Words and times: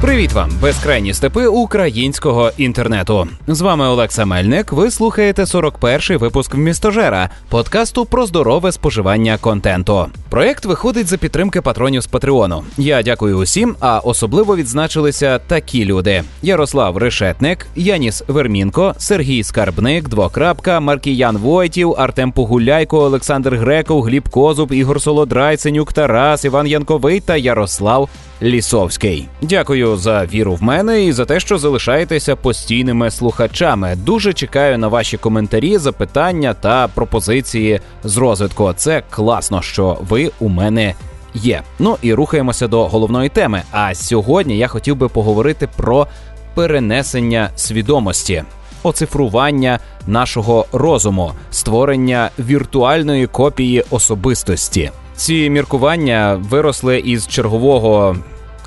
Привіт 0.00 0.32
вам, 0.32 0.50
безкрайні 0.62 1.14
степи 1.14 1.46
українського 1.46 2.50
інтернету. 2.56 3.28
З 3.46 3.60
вами 3.60 3.88
Олекса 3.88 4.24
Мельник. 4.24 4.72
Ви 4.72 4.90
слухаєте 4.90 5.42
41-й 5.42 6.16
випуск 6.16 6.54
містожера, 6.54 7.30
подкасту 7.48 8.06
про 8.06 8.26
здорове 8.26 8.72
споживання 8.72 9.38
контенту. 9.40 10.06
Проект 10.30 10.64
виходить 10.64 11.06
за 11.06 11.16
підтримки 11.16 11.60
патронів 11.60 12.02
з 12.02 12.06
Патреону. 12.06 12.64
Я 12.78 13.02
дякую 13.02 13.38
усім, 13.38 13.76
а 13.80 13.98
особливо 13.98 14.56
відзначилися 14.56 15.38
такі 15.38 15.84
люди: 15.84 16.22
Ярослав 16.42 16.96
Решетник, 16.96 17.66
Яніс 17.76 18.22
Вермінко, 18.28 18.94
Сергій 18.98 19.42
Скарбник, 19.42 20.08
Двокрапка, 20.08 20.80
Маркіян 20.80 21.36
Войтів, 21.36 21.94
Артем 21.98 22.32
Погуляйко, 22.32 22.98
Олександр 22.98 23.54
Греков, 23.54 24.02
Гліб 24.02 24.28
Козуб, 24.28 24.72
Ігор 24.72 25.00
Солодрай, 25.00 25.56
Сенюк 25.56 25.92
Тарас, 25.92 26.44
Іван 26.44 26.66
Янковий 26.66 27.20
та 27.20 27.36
Ярослав 27.36 28.08
Лісовський. 28.42 29.28
Дякую 29.42 29.96
за 29.96 30.24
віру 30.24 30.54
в 30.54 30.62
мене 30.62 31.04
і 31.04 31.12
за 31.12 31.24
те, 31.24 31.40
що 31.40 31.58
залишаєтеся 31.58 32.36
постійними 32.36 33.10
слухачами. 33.10 33.96
Дуже 33.96 34.32
чекаю 34.32 34.78
на 34.78 34.88
ваші 34.88 35.16
коментарі, 35.16 35.78
запитання 35.78 36.54
та 36.54 36.88
пропозиції 36.88 37.80
з 38.04 38.16
розвитку. 38.16 38.72
Це 38.76 39.02
класно, 39.10 39.62
що 39.62 39.98
ви 40.08 40.30
у 40.40 40.48
мене. 40.48 40.94
Є, 41.34 41.62
ну 41.78 41.96
і 42.02 42.14
рухаємося 42.14 42.68
до 42.68 42.88
головної 42.88 43.28
теми. 43.28 43.62
А 43.70 43.94
сьогодні 43.94 44.58
я 44.58 44.68
хотів 44.68 44.96
би 44.96 45.08
поговорити 45.08 45.68
про 45.76 46.06
перенесення 46.54 47.50
свідомості, 47.56 48.42
оцифрування 48.82 49.78
нашого 50.06 50.66
розуму, 50.72 51.32
створення 51.50 52.30
віртуальної 52.38 53.26
копії 53.26 53.84
особистості. 53.90 54.90
Ці 55.16 55.50
міркування 55.50 56.40
виросли 56.50 56.98
із 56.98 57.26
чергового 57.26 58.16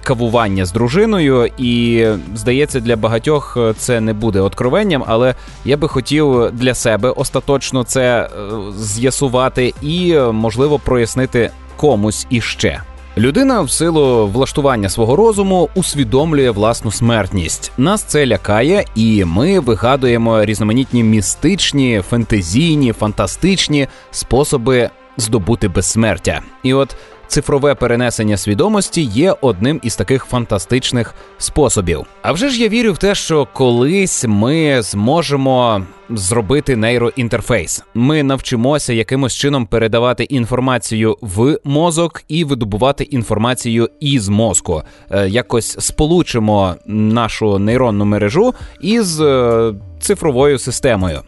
кавування 0.04 0.66
з 0.66 0.72
дружиною, 0.72 1.50
і 1.58 2.06
здається, 2.36 2.80
для 2.80 2.96
багатьох 2.96 3.58
це 3.78 4.02
не 4.02 4.14
буде 4.14 4.40
откровенням, 4.40 5.04
але 5.08 5.36
я 5.66 5.78
би 5.78 5.88
хотів 5.88 6.52
для 6.52 6.74
себе 6.74 7.10
остаточно 7.10 7.84
це 7.84 8.02
е, 8.02 8.30
з'ясувати 8.78 9.74
і, 9.82 10.16
можливо, 10.18 10.80
прояснити 10.80 11.52
комусь 11.76 12.28
іще. 12.30 12.82
Людина 13.18 13.62
в 13.62 13.72
силу 13.72 14.28
влаштування 14.28 14.90
свого 14.90 15.16
розуму 15.16 15.70
усвідомлює 15.76 16.52
власну 16.52 16.92
смертність. 16.92 17.72
Нас 17.78 18.04
це 18.04 18.28
лякає, 18.28 18.86
і 18.96 19.26
ми 19.26 19.60
вигадуємо 19.60 20.46
різноманітні 20.46 21.04
містичні, 21.04 22.02
фентезійні, 22.10 22.94
фантастичні 22.94 23.88
способи 24.12 24.90
здобути 25.18 25.68
безсмертя. 25.68 26.42
І 26.64 26.74
от 26.74 26.96
цифрове 27.34 27.76
перенесення 27.76 28.38
свідомості 28.38 29.02
є 29.02 29.36
одним 29.42 29.80
із 29.84 29.96
таких 29.96 30.26
фантастичних 30.26 31.16
способів. 31.38 32.06
А 32.22 32.32
вже 32.32 32.50
ж 32.50 32.62
я 32.62 32.68
вірю 32.68 32.94
в 32.94 32.98
те, 32.98 33.16
що 33.16 33.48
колись 33.54 34.26
ми 34.28 34.82
зможемо 34.82 35.86
зробити 36.10 36.76
нейроінтерфейс. 36.76 37.84
Ми 37.94 38.24
навчимося 38.24 38.94
якимось 38.94 39.36
чином 39.36 39.66
передавати 39.66 40.24
інформацію 40.24 41.18
в 41.22 41.58
мозок 41.64 42.24
і 42.28 42.44
видобувати 42.44 43.04
інформацію 43.04 43.90
із 44.00 44.30
мозку. 44.30 44.84
Е, 45.12 45.30
якось 45.30 45.76
сполучимо 45.80 46.76
нашу 46.86 47.60
нейронну 47.60 48.06
мережу 48.06 48.54
із 48.82 49.22
е, 49.22 49.74
цифровою 50.00 50.60
системою. 50.60 51.22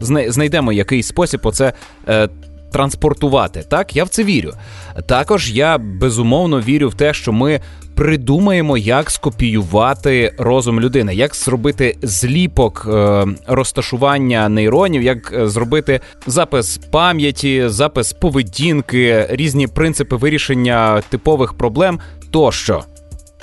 Знайдемо 0.00 0.72
якийсь 0.72 1.06
спосіб 1.06 1.40
оце 1.42 1.72
е, 2.08 2.28
транспортувати. 2.74 3.64
Так, 3.68 3.96
я 3.96 4.04
в 4.04 4.08
це 4.08 4.24
вірю. 4.24 4.52
Також 5.06 5.52
я 5.52 5.78
безумовно 5.78 6.60
вірю 6.60 6.88
в 6.88 6.94
те, 6.94 7.14
що 7.14 7.32
ми 7.32 7.60
придумаємо, 7.94 8.78
як 8.78 9.10
скопіювати 9.10 10.34
розум 10.38 10.80
людини, 10.80 11.14
як 11.14 11.34
зробити 11.34 11.96
зліпок 12.02 12.86
е, 12.88 13.26
розташування 13.46 14.48
нейронів, 14.48 15.02
як 15.02 15.32
е, 15.32 15.48
зробити 15.48 16.00
запис 16.26 16.78
пам'яті, 16.90 17.68
запис 17.68 18.12
поведінки, 18.12 19.26
різні 19.30 19.66
принципи 19.66 20.16
вирішення 20.16 21.02
типових 21.08 21.52
проблем 21.52 22.00
тощо. 22.30 22.84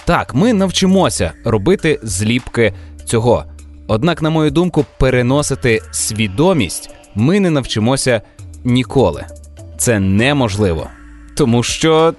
Так, 0.06 0.36
ми 0.36 0.54
навчимося 0.54 1.32
робити 1.46 2.00
зліпки 2.04 2.74
цього. 3.06 3.44
Однак, 3.88 4.22
на 4.22 4.30
мою 4.30 4.52
думку, 4.52 4.86
переносити 5.00 5.82
свідомість 5.92 6.90
ми 7.16 7.40
не 7.40 7.50
навчимося 7.50 8.22
ніколи. 8.64 9.26
Це 9.78 10.00
неможливо, 10.00 10.88
тому 11.36 11.64
що 11.64 12.14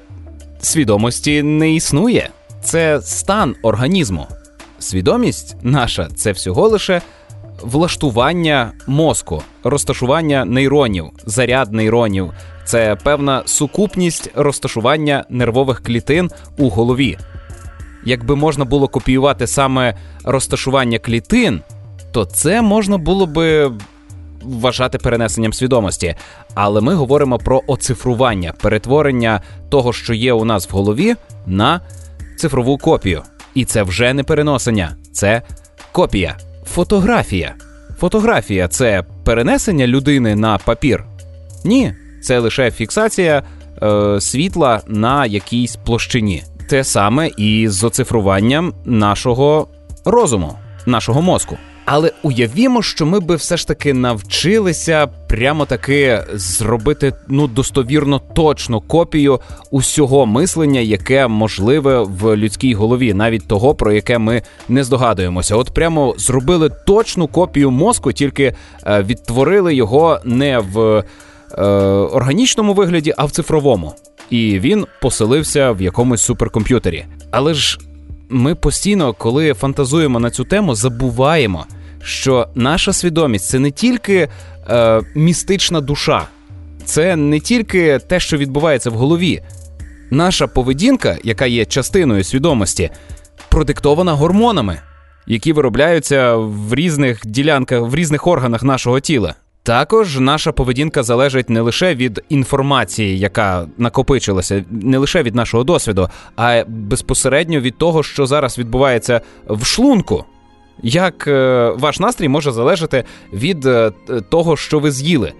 свідомості 0.61 1.43
не 1.43 1.75
існує. 1.75 2.29
Це 2.63 3.01
стан 3.03 3.55
організму. 3.63 4.27
Свідомість 4.79 5.57
наша 5.63 6.09
це 6.17 6.33
всього 6.33 6.69
лише 6.69 7.03
влаштування 7.63 8.73
мозку, 8.87 9.43
розташування 9.65 10.45
нейронів, 10.45 11.11
заряд 11.27 11.73
нейронів. 11.73 12.33
Це 12.65 12.97
певна 13.05 13.43
сукупність 13.47 14.31
розташування 14.35 15.25
нервових 15.29 15.83
клітин 15.83 16.31
у 16.59 16.69
голові. 16.69 17.19
Якби 18.05 18.37
можна 18.37 18.65
було 18.65 18.89
копіювати 18.89 19.47
саме 19.47 19.97
розташування 20.25 20.99
клітин, 20.99 21.61
то 22.13 22.25
це 22.25 22.63
можна 22.63 22.99
було 22.99 23.27
би 23.27 23.73
вважати 24.45 24.99
перенесенням 24.99 25.53
свідомості. 25.53 26.15
Але 26.55 26.81
ми 26.81 26.95
говоримо 26.95 27.39
про 27.39 27.63
оцифрування, 27.67 28.53
перетворення 28.63 29.41
того, 29.69 29.93
що 29.93 30.15
є 30.15 30.33
у 30.33 30.45
нас 30.45 30.71
в 30.71 30.73
голові, 30.73 31.15
на 31.47 31.81
цифрову 32.37 32.79
копію. 32.79 33.23
І 33.55 33.65
це 33.65 33.83
вже 33.83 34.15
не 34.15 34.23
переносення, 34.25 34.97
це 35.13 35.43
копія, 35.93 36.37
фотографія. 36.67 37.55
Фотографія 37.99 38.69
це 38.69 39.05
перенесення 39.25 39.87
людини 39.87 40.37
на 40.37 40.59
папір? 40.59 41.05
Ні, 41.65 41.95
це 42.23 42.39
лише 42.39 42.71
фіксація 42.71 43.43
е, 43.83 44.21
світла 44.21 44.81
на 44.87 45.27
якійсь 45.27 45.77
площині. 45.77 46.43
Те 46.69 46.85
саме 46.85 47.31
і 47.37 47.69
з 47.69 47.85
оцифруванням 47.85 48.75
нашого 48.85 49.69
розуму, 50.05 50.59
нашого 50.87 51.23
мозку. 51.23 51.59
Але 51.85 52.13
уявімо, 52.23 52.83
що 52.83 53.07
ми 53.07 53.21
би 53.21 53.37
все 53.37 53.57
ж 53.57 53.69
таки 53.69 53.95
навчилися 53.95 55.07
прямо 55.07 55.67
таки 55.67 56.25
зробити 56.33 57.13
ну 57.29 57.47
достовірно 57.47 58.19
точну 58.19 58.81
копію 58.81 59.41
усього 59.71 60.27
мислення, 60.27 60.81
яке 60.81 61.29
можливе 61.29 62.03
в 62.03 62.37
людській 62.37 62.75
голові, 62.75 63.15
навіть 63.15 63.49
того, 63.49 63.75
про 63.75 63.93
яке 63.93 64.19
ми 64.19 64.43
не 64.69 64.85
здогадуємося. 64.85 65.57
От 65.57 65.75
прямо 65.75 66.15
зробили 66.19 66.71
точну 66.87 67.27
копію 67.27 67.71
мозку, 67.71 68.13
тільки 68.13 68.55
е, 68.87 69.03
відтворили 69.03 69.75
його 69.75 70.21
не 70.25 70.59
в 70.59 71.05
е, 71.59 71.63
органічному 72.13 72.75
вигляді, 72.75 73.15
а 73.17 73.25
в 73.25 73.31
цифровому. 73.31 73.95
І 74.31 74.59
він 74.59 74.87
поселився 75.01 75.73
в 75.73 75.83
якомусь 75.83 76.23
суперкомп'ютері. 76.23 77.05
Але 77.31 77.55
ж 77.55 77.79
ми 78.33 78.55
постійно, 78.55 79.13
коли 79.13 79.55
фантазуємо 79.55 80.21
на 80.21 80.31
цю 80.31 80.45
тему, 80.45 80.75
забуваємо, 80.75 81.67
що 82.03 82.49
наша 82.55 82.93
свідомість 82.93 83.49
це 83.49 83.59
не 83.59 83.71
тільки 83.71 84.29
е, 84.71 85.03
містична 85.15 85.81
душа, 85.81 86.27
це 86.85 87.17
не 87.17 87.41
тільки 87.41 87.99
те, 87.99 88.21
що 88.21 88.37
відбувається 88.37 88.91
в 88.91 88.95
голові. 88.95 89.43
Наша 90.11 90.47
поведінка, 90.47 91.17
яка 91.25 91.47
є 91.47 91.65
частиною 91.65 92.25
свідомості, 92.25 92.91
продиктована 93.49 94.13
гормонами, 94.13 94.81
які 95.27 95.53
виробляються 95.53 96.37
в 96.37 96.75
різних 96.75 97.27
ділянках, 97.27 97.83
в 97.83 97.95
різних 97.95 98.27
органах 98.27 98.63
нашого 98.63 99.01
тіла. 99.01 99.35
Також 99.65 100.19
наша 100.19 100.53
поведінка 100.53 101.03
залежить 101.03 101.51
не 101.51 101.61
лише 101.61 101.95
від 101.95 102.25
інформації, 102.29 103.19
яка 103.19 103.67
накопичилася, 103.79 104.65
не 104.71 104.99
лише 104.99 105.23
від 105.23 105.35
нашого 105.35 105.65
досвіду, 105.65 106.09
а 106.37 106.65
безпосередньо 106.69 107.61
від 107.61 107.79
того, 107.79 108.03
що 108.03 108.27
зараз 108.27 108.59
відбувається 108.59 109.21
в 109.49 109.65
шлунку. 109.65 110.25
Як 110.83 111.29
е, 111.29 111.73
ваш 111.79 112.01
настрій 112.01 112.29
може 112.29 112.53
залежати 112.53 113.05
від 113.33 113.67
е, 113.67 113.93
того, 114.29 114.57
що 114.57 114.79
ви 114.79 114.91
з'їли. 114.91 115.33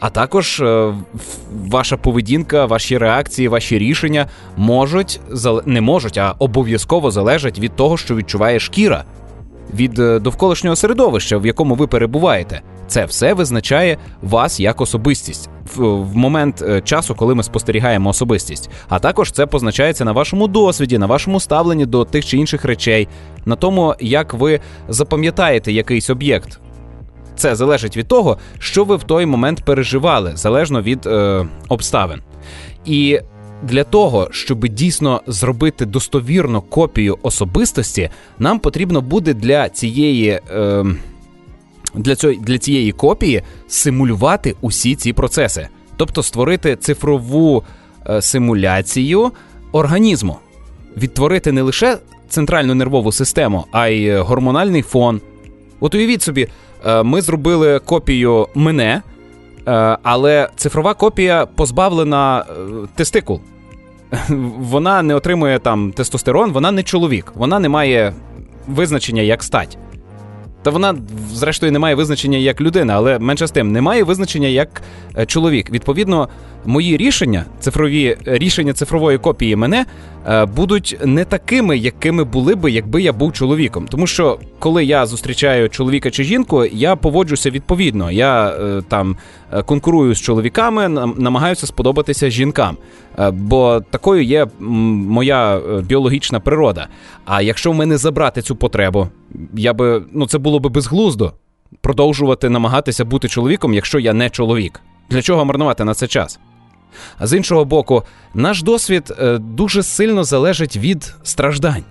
А 0.00 0.10
також 0.10 0.60
е, 0.60 0.94
ваша 1.52 1.96
поведінка, 1.96 2.66
ваші 2.66 2.98
реакції, 2.98 3.48
ваші 3.48 3.78
рішення 3.78 4.26
можуть 4.56 5.20
не 5.66 5.80
можуть, 5.80 6.18
а 6.18 6.34
обов'язково 6.38 7.10
залежать 7.10 7.58
від 7.58 7.76
того, 7.76 7.96
що 7.96 8.14
відчуває 8.16 8.60
шкіра, 8.60 9.04
від 9.74 9.94
довколишнього 10.22 10.76
середовища, 10.76 11.38
в 11.38 11.46
якому 11.46 11.74
ви 11.74 11.86
перебуваєте. 11.86 12.62
Це 12.88 13.04
все 13.04 13.34
визначає 13.34 13.98
вас 14.22 14.60
як 14.60 14.80
особистість 14.80 15.50
в, 15.76 16.16
момент 16.16 16.62
е, 16.62 16.80
часу, 16.80 17.14
коли 17.14 17.34
ми 17.34 17.42
спостерігаємо 17.42 18.10
особистість. 18.10 18.70
А 18.88 18.98
також 18.98 19.32
це 19.32 19.46
позначається 19.46 20.04
на 20.04 20.12
вашому 20.12 20.48
досвіді, 20.48 20.98
на 20.98 21.06
вашому 21.06 21.40
ставленні 21.40 21.86
до 21.86 22.04
тих 22.04 22.26
чи 22.26 22.36
інших 22.36 22.64
речей, 22.64 23.08
на 23.44 23.56
тому, 23.56 23.94
як 24.00 24.34
ви 24.34 24.60
запам'ятаєте 24.88 25.72
якийсь 25.72 26.10
об'єкт. 26.10 26.60
Це 27.36 27.54
залежить 27.54 27.96
від 27.96 28.08
того, 28.08 28.38
що 28.58 28.84
ви 28.84 28.96
в 28.96 29.02
той 29.02 29.26
момент 29.26 29.64
переживали, 29.64 30.32
залежно 30.34 30.82
від 30.82 31.06
е, 31.06 31.46
обставин. 31.68 32.22
І 32.84 33.20
для 33.62 33.84
того, 33.84 34.28
щоб 34.30 34.68
дійсно 34.68 35.20
зробити 35.26 35.86
достовірну 35.86 36.62
копію 36.62 37.18
особистості, 37.22 38.10
нам 38.38 38.58
потрібно 38.58 39.00
буде 39.00 39.34
для 39.34 39.68
цієї. 39.68 40.40
Е, 40.50 40.84
для 41.96 42.14
цього, 42.14 42.34
для 42.34 42.58
цієї 42.58 42.92
копії 42.92 43.42
симулювати 43.68 44.54
усі 44.60 44.94
ці 44.94 45.12
процеси, 45.12 45.68
тобто 45.96 46.22
створити 46.22 46.76
цифрову 46.76 47.64
е, 48.08 48.22
симуляцію 48.22 49.32
організму, 49.72 50.36
відтворити 50.96 51.52
не 51.52 51.62
лише 51.62 51.98
центральну 52.28 52.74
нервову 52.74 53.12
систему, 53.12 53.64
а 53.72 53.88
й 53.88 54.16
гормональний 54.18 54.82
фон. 54.82 55.20
От 55.80 55.94
уявіть 55.94 56.22
собі, 56.22 56.48
е, 56.86 57.02
ми 57.02 57.20
зробили 57.20 57.78
копію 57.78 58.48
мене, 58.54 59.02
е, 59.66 59.98
але 60.02 60.48
цифрова 60.56 60.94
копія 60.94 61.46
позбавлена 61.46 62.40
е, 62.40 62.54
тестикул. 62.94 63.40
Вона 64.58 65.02
не 65.02 65.14
отримує 65.14 65.58
там 65.58 65.92
тестостерон, 65.92 66.52
вона 66.52 66.70
не 66.70 66.82
чоловік, 66.82 67.32
вона 67.34 67.58
не 67.58 67.68
має 67.68 68.12
визначення 68.68 69.22
як 69.22 69.42
стать. 69.42 69.78
Та 70.66 70.70
вона, 70.70 70.94
зрештою, 71.32 71.72
не 71.72 71.78
має 71.78 71.94
визначення 71.94 72.38
як 72.38 72.60
людина, 72.60 72.94
але 72.94 73.18
менше 73.18 73.46
з 73.46 73.50
тим, 73.50 73.72
не 73.72 73.80
має 73.80 74.04
визначення 74.04 74.48
як 74.48 74.82
е, 75.18 75.26
чоловік. 75.26 75.70
Відповідно, 75.70 76.28
мої 76.66 76.96
рішення, 76.96 77.44
цифрові 77.60 78.16
рішення 78.24 78.72
цифрової 78.72 79.18
копії 79.18 79.56
мене 79.56 79.86
е, 80.28 80.44
будуть 80.44 80.98
не 81.04 81.24
такими, 81.24 81.78
якими 81.78 82.24
були 82.24 82.54
би, 82.54 82.70
якби 82.70 83.02
я 83.02 83.12
був 83.12 83.32
чоловіком. 83.32 83.86
Тому 83.90 84.06
що 84.06 84.38
коли 84.58 84.84
я 84.84 85.06
зустрічаю 85.06 85.68
чоловіка 85.68 86.10
чи 86.10 86.24
жінку, 86.24 86.64
я 86.64 86.96
поводжуся 86.96 87.50
відповідно. 87.50 88.10
Я 88.10 88.48
е, 88.48 88.82
там 88.88 89.16
конкурую 89.66 90.14
з 90.14 90.20
чоловіками, 90.20 90.88
намагаюся 91.16 91.66
сподобатися 91.66 92.30
жінкам. 92.30 92.76
Бо 93.32 93.80
такою 93.90 94.22
є 94.22 94.46
моя 94.60 95.60
біологічна 95.88 96.40
природа. 96.40 96.88
А 97.24 97.42
якщо 97.42 97.72
в 97.72 97.74
мене 97.74 97.96
забрати 97.96 98.42
цю 98.42 98.56
потребу, 98.56 99.08
я 99.54 99.72
би 99.72 100.02
ну 100.12 100.26
це 100.26 100.38
було 100.38 100.58
би 100.58 100.68
безглуздо 100.68 101.32
продовжувати 101.80 102.48
намагатися 102.48 103.04
бути 103.04 103.28
чоловіком, 103.28 103.74
якщо 103.74 103.98
я 103.98 104.12
не 104.12 104.30
чоловік. 104.30 104.80
Для 105.10 105.22
чого 105.22 105.44
марнувати 105.44 105.84
на 105.84 105.94
це 105.94 106.06
час? 106.06 106.38
А 107.18 107.26
з 107.26 107.36
іншого 107.36 107.64
боку, 107.64 108.02
наш 108.34 108.62
досвід 108.62 109.12
е, 109.18 109.38
дуже 109.38 109.82
сильно 109.82 110.24
залежить 110.24 110.76
від 110.76 111.14
страждань. 111.22 111.84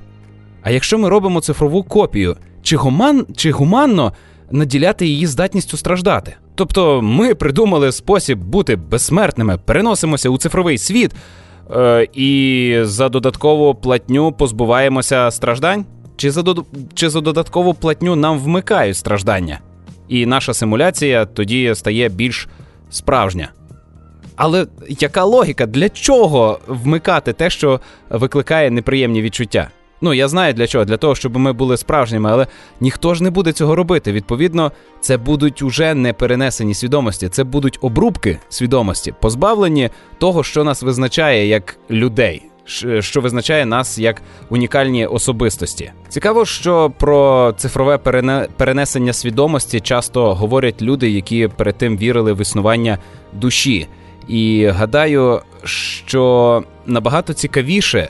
А 0.61 0.71
якщо 0.71 0.97
ми 0.97 1.09
робимо 1.09 1.41
цифрову 1.41 1.83
копію, 1.83 2.37
чи 2.61 2.77
гуман, 2.77 3.25
чи 3.35 3.51
гуманно 3.51 4.13
наділяти 4.51 5.07
її 5.07 5.27
здатністю 5.27 5.77
страждати? 5.77 6.35
Тобто 6.55 7.01
ми 7.01 7.35
придумали 7.35 7.91
спосіб 7.91 8.39
бути 8.39 8.75
безсмертними, 8.75 9.57
переносимося 9.57 10.29
у 10.29 10.37
цифровий 10.37 10.77
світ 10.77 11.11
е, 11.75 12.07
і 12.13 12.79
за 12.81 13.09
додаткову 13.09 13.75
платню 13.75 14.31
позбуваємося 14.31 15.31
страждань? 15.31 15.85
Чи 16.17 16.31
за 16.31 16.43
чи 16.93 17.09
за 17.09 17.21
додаткову 17.21 17.73
платню 17.73 18.15
нам 18.15 18.39
вмикають 18.39 18.97
страждання? 18.97 19.59
І 20.07 20.25
наша 20.25 20.53
симуляція 20.53 21.25
тоді 21.25 21.75
стає 21.75 22.09
більш 22.09 22.47
справжня. 22.89 23.49
Але 24.35 24.67
яка 24.89 25.23
логіка? 25.23 25.65
Для 25.65 25.89
чого 25.89 26.59
вмикати 26.67 27.33
те, 27.33 27.49
що 27.49 27.79
викликає 28.09 28.71
неприємні 28.71 29.21
відчуття? 29.21 29.69
Ну, 30.01 30.13
я 30.13 30.27
знаю 30.27 30.53
для 30.53 30.67
чого, 30.67 30.85
для 30.85 30.97
того, 30.97 31.15
щоб 31.15 31.37
ми 31.37 31.53
були 31.53 31.77
справжніми, 31.77 32.31
але 32.31 32.47
ніхто 32.79 33.15
ж 33.15 33.23
не 33.23 33.29
буде 33.29 33.51
цього 33.51 33.75
робити. 33.75 34.11
Відповідно, 34.11 34.71
це 35.01 35.17
будуть 35.17 35.61
уже 35.61 35.93
не 35.93 36.13
перенесені 36.13 36.73
свідомості, 36.73 37.29
це 37.29 37.43
будуть 37.43 37.77
обрубки 37.81 38.39
свідомості, 38.49 39.13
позбавлені 39.21 39.89
того, 40.17 40.43
що 40.43 40.63
нас 40.63 40.81
визначає 40.81 41.47
як 41.47 41.77
людей 41.91 42.43
що 42.99 43.21
визначає 43.21 43.65
нас 43.65 43.99
як 43.99 44.21
унікальні 44.49 45.05
особистості. 45.05 45.91
Цікаво, 46.09 46.45
що 46.45 46.91
про 46.99 47.53
цифрове 47.57 47.97
перенесення 48.57 49.13
свідомості 49.13 49.79
часто 49.79 50.33
говорять 50.35 50.81
люди, 50.81 51.09
які 51.09 51.47
перед 51.47 51.77
тим 51.77 51.97
вірили 51.97 52.33
в 52.33 52.41
існування 52.41 52.97
душі. 53.33 53.87
І 54.27 54.65
гадаю, 54.65 55.41
що 55.63 56.63
набагато 56.85 57.33
цікавіше 57.33 58.09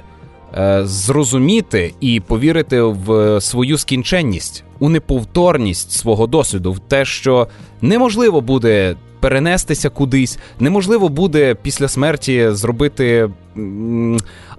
е, 0.57 0.81
зрозуміти 0.85 1.93
і 1.99 2.19
повірити 2.19 2.81
в 2.81 3.41
свою 3.41 3.77
скінченність, 3.77 4.63
у 4.79 4.89
неповторність 4.89 5.91
свого 5.91 6.27
досвіду, 6.27 6.71
в 6.71 6.79
те, 6.79 7.05
що 7.05 7.47
неможливо 7.81 8.41
буде 8.41 8.95
перенестися 9.19 9.89
кудись. 9.89 10.39
Неможливо 10.59 11.09
буде 11.09 11.55
після 11.55 11.87
смерті 11.87 12.47
зробити 12.51 13.29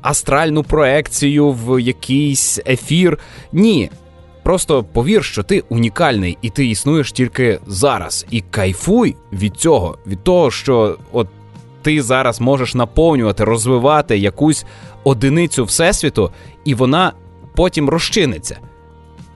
астральну 0.03 0.62
проекцію 0.62 1.50
в 1.50 1.82
якийсь 1.82 2.58
ефір. 2.67 3.19
Ні. 3.53 3.91
Просто 4.43 4.85
повір, 4.85 5.25
що 5.25 5.43
ти 5.43 5.64
унікальний 5.69 6.38
і 6.43 6.50
ти 6.50 6.67
існуєш 6.67 7.12
тільки 7.12 7.58
зараз. 7.67 8.26
І 8.31 8.41
кайфуй 8.41 9.17
від 9.32 9.56
цього, 9.56 9.99
від 10.06 10.25
того, 10.25 10.50
що 10.50 10.99
от 11.12 11.29
ти 11.86 12.02
зараз 12.02 12.40
можеш 12.40 12.74
наповнювати, 12.74 13.44
розвивати 13.44 14.18
якусь 14.18 14.66
одиницю 15.04 15.64
всесвіту, 15.64 16.30
і 16.64 16.74
вона 16.74 17.12
потім 17.54 17.88
розчиниться. 17.88 18.58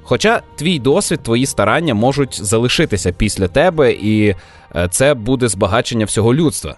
Хоча 0.03 0.43
твій 0.57 0.79
досвід, 0.79 1.23
твої 1.23 1.47
старання 1.47 1.95
можуть 1.95 2.45
залишитися 2.45 3.13
після 3.13 3.49
тебе, 3.49 3.93
і 3.93 4.35
е, 4.77 4.89
це 4.91 5.15
буде 5.15 5.49
збагачення 5.49 6.05
всього 6.05 6.35
людства. 6.35 6.77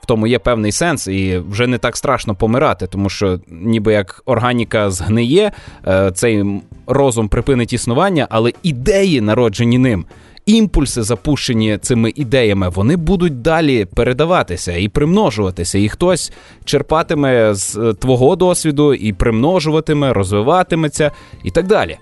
В 0.00 0.06
тому 0.06 0.26
є 0.26 0.38
певний 0.38 0.72
сенс, 0.72 1.06
і 1.06 1.38
вже 1.38 1.66
не 1.66 1.78
так 1.78 1.96
страшно 1.96 2.34
помирати, 2.34 2.86
тому 2.86 3.08
що 3.08 3.40
ніби 3.48 3.92
як 3.92 4.22
органіка 4.26 4.90
згниє, 4.90 5.52
е, 5.86 6.10
цей 6.14 6.44
розум 6.86 7.28
припинить 7.28 7.72
існування, 7.72 8.26
але 8.30 8.52
ідеї, 8.62 9.20
народжені 9.20 9.78
ним, 9.78 10.04
імпульси, 10.46 11.02
запущені 11.02 11.78
цими 11.78 12.12
ідеями, 12.16 12.68
вони 12.68 12.96
будуть 12.96 13.42
далі 13.42 13.84
передаватися 13.84 14.72
і 14.72 14.88
примножуватися. 14.88 15.78
І 15.78 15.88
хтось 15.88 16.32
черпатиме 16.64 17.54
з 17.54 17.76
е, 17.76 17.94
твого 17.94 18.36
досвіду 18.36 18.94
і 18.94 19.12
примножуватиме, 19.12 20.12
розвиватиметься 20.12 21.10
і 21.44 21.50
так 21.50 21.66
далі. 21.66 21.96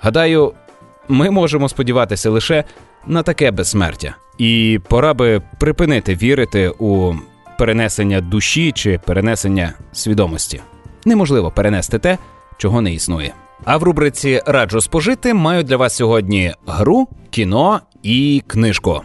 Гадаю, 0.00 0.52
ми 1.08 1.30
можемо 1.30 1.68
сподіватися 1.68 2.30
лише 2.30 2.64
на 3.06 3.22
таке 3.22 3.50
безсмертя, 3.50 4.16
і 4.38 4.80
пора 4.88 5.14
би 5.14 5.42
припинити 5.60 6.14
вірити 6.14 6.68
у 6.68 7.14
перенесення 7.58 8.20
душі 8.20 8.72
чи 8.72 9.00
перенесення 9.06 9.72
свідомості. 9.92 10.60
Неможливо 11.04 11.50
перенести 11.50 11.98
те, 11.98 12.18
чого 12.58 12.80
не 12.80 12.94
існує. 12.94 13.34
А 13.64 13.76
в 13.76 13.82
рубриці 13.82 14.42
Раджу 14.46 14.80
спожити 14.80 15.34
маю 15.34 15.62
для 15.62 15.76
вас 15.76 15.96
сьогодні 15.96 16.54
гру, 16.66 17.08
кіно 17.30 17.80
і 18.02 18.42
книжку. 18.46 19.00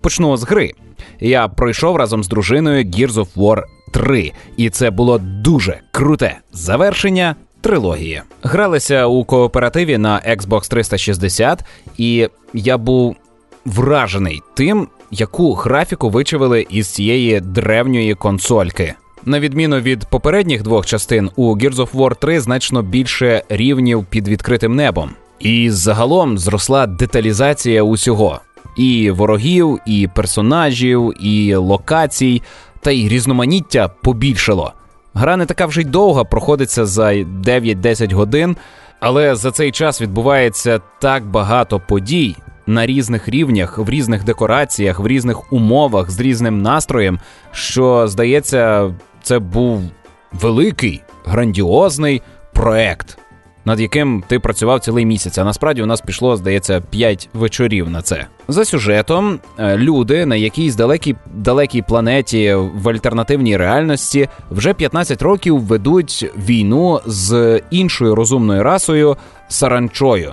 Почну 0.00 0.36
з 0.36 0.44
гри. 0.44 0.72
Я 1.20 1.48
пройшов 1.48 1.96
разом 1.96 2.24
з 2.24 2.28
дружиною 2.28 2.84
Gears 2.84 3.12
of 3.12 3.28
War 3.36 3.62
3, 3.92 4.32
і 4.56 4.70
це 4.70 4.90
було 4.90 5.18
дуже 5.18 5.80
круте 5.92 6.38
завершення 6.52 7.36
трилогії. 7.60 8.22
Гралися 8.42 9.06
у 9.06 9.24
кооперативі 9.24 9.98
на 9.98 10.20
Xbox 10.20 10.70
360, 10.70 11.64
і 11.98 12.28
я 12.52 12.78
був 12.78 13.16
вражений 13.64 14.40
тим, 14.54 14.88
яку 15.10 15.52
графіку 15.52 16.10
вичавили 16.10 16.66
із 16.70 16.86
цієї 16.86 17.40
древньої 17.40 18.14
консольки. 18.14 18.94
На 19.28 19.40
відміну 19.40 19.80
від 19.80 20.04
попередніх 20.04 20.62
двох 20.62 20.86
частин, 20.86 21.30
у 21.36 21.56
Gears 21.56 21.74
of 21.74 21.90
War 21.90 22.16
3 22.16 22.40
значно 22.40 22.82
більше 22.82 23.42
рівнів 23.48 24.06
під 24.10 24.28
відкритим 24.28 24.76
небом. 24.76 25.10
І 25.38 25.70
загалом 25.70 26.38
зросла 26.38 26.86
деталізація 26.86 27.82
усього: 27.82 28.40
і 28.76 29.10
ворогів, 29.10 29.78
і 29.86 30.08
персонажів, 30.14 31.12
і 31.20 31.54
локацій, 31.54 32.42
та 32.80 32.90
й 32.90 33.08
різноманіття 33.08 33.88
побільшало. 33.88 34.72
Гра 35.14 35.36
не 35.36 35.46
така 35.46 35.66
вже 35.66 35.80
й 35.80 35.84
довга, 35.84 36.24
проходиться 36.24 36.86
за 36.86 37.12
9-10 37.12 38.14
годин, 38.14 38.56
але 39.00 39.34
за 39.34 39.50
цей 39.50 39.72
час 39.72 40.02
відбувається 40.02 40.80
так 41.00 41.26
багато 41.26 41.80
подій 41.88 42.36
на 42.66 42.86
різних 42.86 43.28
рівнях, 43.28 43.78
в 43.78 43.90
різних 43.90 44.24
декораціях, 44.24 45.00
в 45.00 45.06
різних 45.06 45.52
умовах 45.52 46.10
з 46.10 46.20
різним 46.20 46.62
настроєм, 46.62 47.20
що 47.52 48.08
здається, 48.08 48.94
це 49.26 49.38
був 49.38 49.82
великий 50.32 51.02
грандіозний 51.24 52.22
проект 52.54 53.18
над 53.64 53.80
яким 53.80 54.24
ти 54.28 54.38
працював 54.38 54.80
цілий 54.80 55.06
місяць. 55.06 55.38
А 55.38 55.44
насправді 55.44 55.82
у 55.82 55.86
нас 55.86 56.00
пішло, 56.00 56.36
здається, 56.36 56.80
5 56.80 57.28
вечорів 57.34 57.90
на 57.90 58.02
це. 58.02 58.26
За 58.48 58.64
сюжетом 58.64 59.40
е, 59.58 59.76
люди 59.76 60.26
на 60.26 60.36
якійсь 60.36 60.74
далекій 60.74 61.16
далекій 61.34 61.82
планеті 61.82 62.54
в 62.54 62.88
альтернативній 62.88 63.56
реальності 63.56 64.28
вже 64.50 64.74
15 64.74 65.22
років 65.22 65.60
ведуть 65.60 66.30
війну 66.36 67.00
з 67.06 67.60
іншою 67.70 68.14
розумною 68.14 68.62
расою 68.62 69.16
саранчою, 69.48 70.32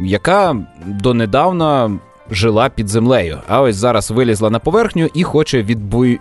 яка 0.00 0.56
донедавна 0.86 1.98
жила 2.34 2.68
під 2.68 2.88
землею. 2.88 3.38
А 3.48 3.60
ось 3.60 3.76
зараз 3.76 4.10
вилізла 4.10 4.50
на 4.50 4.58
поверхню 4.58 5.08
і 5.14 5.22
хоче 5.22 5.62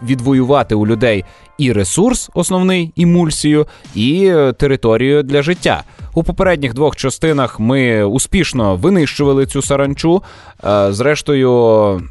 відвоювати 0.03 0.75
у 0.75 0.87
людей 0.87 1.25
і 1.57 1.71
ресурс, 1.71 2.29
основний 2.33 2.91
імульсію, 2.95 3.67
і 3.95 4.25
е, 4.25 4.53
територію 4.53 5.23
для 5.23 5.41
життя. 5.41 5.83
У 6.13 6.23
попередніх 6.23 6.73
двох 6.73 6.95
частинах 6.95 7.59
ми 7.59 8.03
успішно 8.03 8.75
винищували 8.75 9.45
цю 9.45 9.61
саранчу. 9.61 10.23
Е, 10.63 10.93
зрештою 10.93 12.01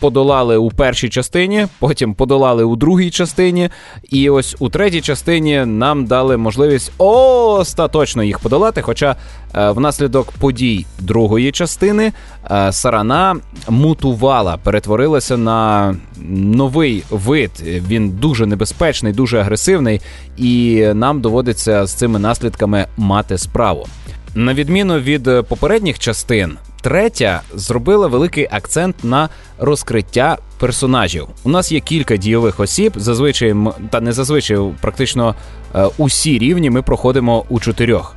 подолали 0.00 0.56
у 0.56 0.70
першій 0.70 1.08
частині, 1.08 1.66
потім 1.78 2.14
подолали 2.14 2.64
у 2.64 2.76
другій 2.76 3.10
частині, 3.10 3.70
і 4.10 4.30
ось 4.30 4.56
у 4.58 4.68
третій 4.68 5.00
частині 5.00 5.64
нам 5.64 6.06
дали 6.06 6.36
можливість 6.36 6.92
остаточно 6.98 8.22
їх 8.22 8.38
подолати. 8.38 8.82
Хоча 8.82 9.16
е, 9.54 9.70
внаслідок 9.70 10.32
подій 10.32 10.86
другої 10.98 11.52
частини 11.52 12.12
е, 12.50 12.72
сарана 12.72 13.36
мутувала, 13.68 14.56
перетворилася 14.56 15.36
на 15.36 15.94
новий 16.30 17.04
вид. 17.10 17.50
Він 17.88 18.10
дуже 18.10 18.46
небезпечний, 18.46 19.12
дуже 19.12 19.38
агресивний, 19.38 20.00
і 20.36 20.86
нам 20.94 21.20
доводиться 21.20 21.86
з 21.86 21.94
цими 21.94 22.18
наслідками 22.18 22.86
мати 22.96 23.38
справу. 23.38 23.86
На 24.34 24.54
відміну 24.54 24.98
від 24.98 25.30
попередніх 25.48 25.98
частин, 25.98 26.56
Третя 26.84 27.42
зробила 27.54 28.06
великий 28.06 28.48
акцент 28.50 29.04
на 29.04 29.28
розкриття 29.58 30.38
персонажів. 30.58 31.26
У 31.44 31.48
нас 31.48 31.72
є 31.72 31.80
кілька 31.80 32.16
дійових 32.16 32.60
осіб. 32.60 32.92
Зазвичай 32.96 33.54
та 33.90 34.00
не 34.00 34.12
зазвичай 34.12 34.58
практично 34.80 35.34
е, 35.74 35.86
усі 35.98 36.38
рівні 36.38 36.70
ми 36.70 36.82
проходимо 36.82 37.44
у 37.48 37.60
чотирьох. 37.60 38.14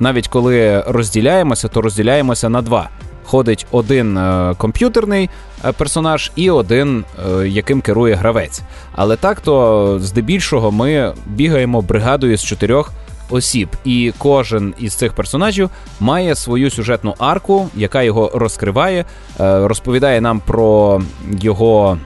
Навіть 0.00 0.28
коли 0.28 0.80
розділяємося, 0.86 1.68
то 1.68 1.82
розділяємося 1.82 2.48
на 2.48 2.62
два. 2.62 2.88
Ходить 3.24 3.66
один 3.70 4.18
е, 4.18 4.54
комп'ютерний 4.58 5.30
е, 5.64 5.72
персонаж 5.72 6.32
і 6.36 6.50
один, 6.50 7.04
яким 7.46 7.80
керує 7.80 8.14
гравець. 8.14 8.60
Але 8.92 9.16
так 9.16 9.40
то 9.40 9.98
здебільшого 10.02 10.70
ми 10.70 11.14
бігаємо 11.26 11.82
бригадою 11.82 12.36
з 12.36 12.44
чотирьох 12.44 12.92
осіб, 13.30 13.68
і 13.84 14.12
кожен 14.18 14.74
із 14.78 14.94
цих 14.94 15.12
персонажів 15.12 15.70
має 16.00 16.34
свою 16.34 16.70
сюжетну 16.70 17.14
арку, 17.18 17.68
яка 17.76 18.02
його 18.02 18.30
розкриває, 18.34 19.04
е, 19.40 19.68
розповідає 19.68 20.20
нам 20.20 20.40
про 20.46 21.02
його 21.40 21.98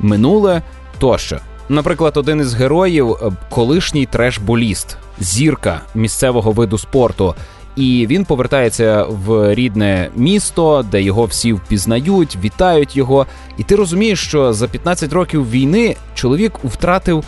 минуле 0.00 0.62
тощо. 0.98 1.38
Наприклад, 1.68 2.16
один 2.16 2.40
із 2.40 2.54
героїв 2.54 3.10
е, 3.10 3.32
колишній 3.50 4.06
треш-боліст, 4.06 4.96
зірка 5.20 5.80
місцевого 5.94 6.52
виду 6.52 6.78
спорту. 6.78 7.34
І 7.76 8.06
він 8.10 8.24
повертається 8.24 9.02
в 9.08 9.54
рідне 9.54 10.10
місто, 10.16 10.84
де 10.90 11.02
його 11.02 11.24
всі 11.24 11.52
впізнають, 11.52 12.38
вітають 12.44 12.96
його. 12.96 13.26
І 13.58 13.62
ти 13.62 13.76
розумієш, 13.76 14.20
що 14.20 14.52
за 14.52 14.68
15 14.68 15.12
років 15.12 15.50
війни 15.50 15.96
чоловік 16.14 16.52
втратив 16.64 17.24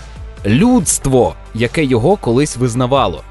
людство, 0.46 1.34
яке 1.54 1.84
його 1.84 2.16
колись 2.16 2.56
визнавало. 2.56 3.22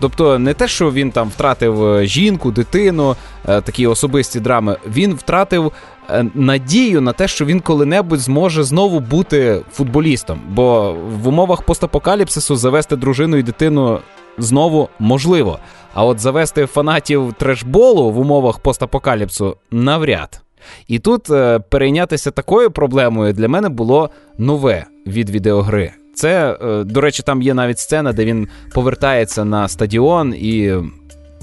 Тобто, 0.00 0.38
не 0.38 0.54
те, 0.54 0.68
що 0.68 0.92
він 0.92 1.10
там 1.10 1.28
втратив 1.28 1.84
е, 1.84 2.06
жінку, 2.06 2.50
дитину, 2.50 3.16
е, 3.48 3.60
такі 3.60 3.86
особисті 3.86 4.40
драми. 4.40 4.76
Він 4.86 5.14
втратив 5.14 5.72
е, 6.10 6.26
надію 6.34 7.00
на 7.00 7.12
те, 7.12 7.28
що 7.28 7.44
він 7.44 7.60
коли-небудь 7.60 8.20
зможе 8.20 8.62
знову 8.62 9.00
бути 9.00 9.62
футболістом. 9.72 10.40
Бо 10.48 10.92
в 10.92 11.28
умовах 11.28 11.62
постапокаліпсису 11.62 12.56
завести 12.56 12.96
дружину 12.96 13.36
і 13.36 13.42
дитину 13.42 14.00
знову 14.38 14.88
можливо. 14.98 15.58
А 15.94 16.04
от 16.04 16.18
завести 16.18 16.66
фанатів 16.66 17.34
трешболу 17.38 18.10
в 18.10 18.18
умовах 18.18 18.58
постапокаліпсу 18.58 19.56
навряд. 19.70 20.42
І 20.88 20.98
тут 20.98 21.22
перейнятися 21.70 22.30
такою 22.30 22.70
проблемою 22.70 23.32
для 23.32 23.48
мене 23.48 23.68
було 23.68 24.10
нове 24.38 24.84
від 25.06 25.30
відеогри. 25.30 25.92
Це, 26.14 26.58
е, 26.62 26.84
до 26.84 27.00
речі, 27.00 27.22
там 27.22 27.42
є 27.42 27.54
навіть 27.54 27.78
сцена, 27.78 28.12
де 28.12 28.24
він 28.24 28.48
повертається 28.74 29.44
на 29.44 29.68
стадіон 29.68 30.34
і 30.34 30.74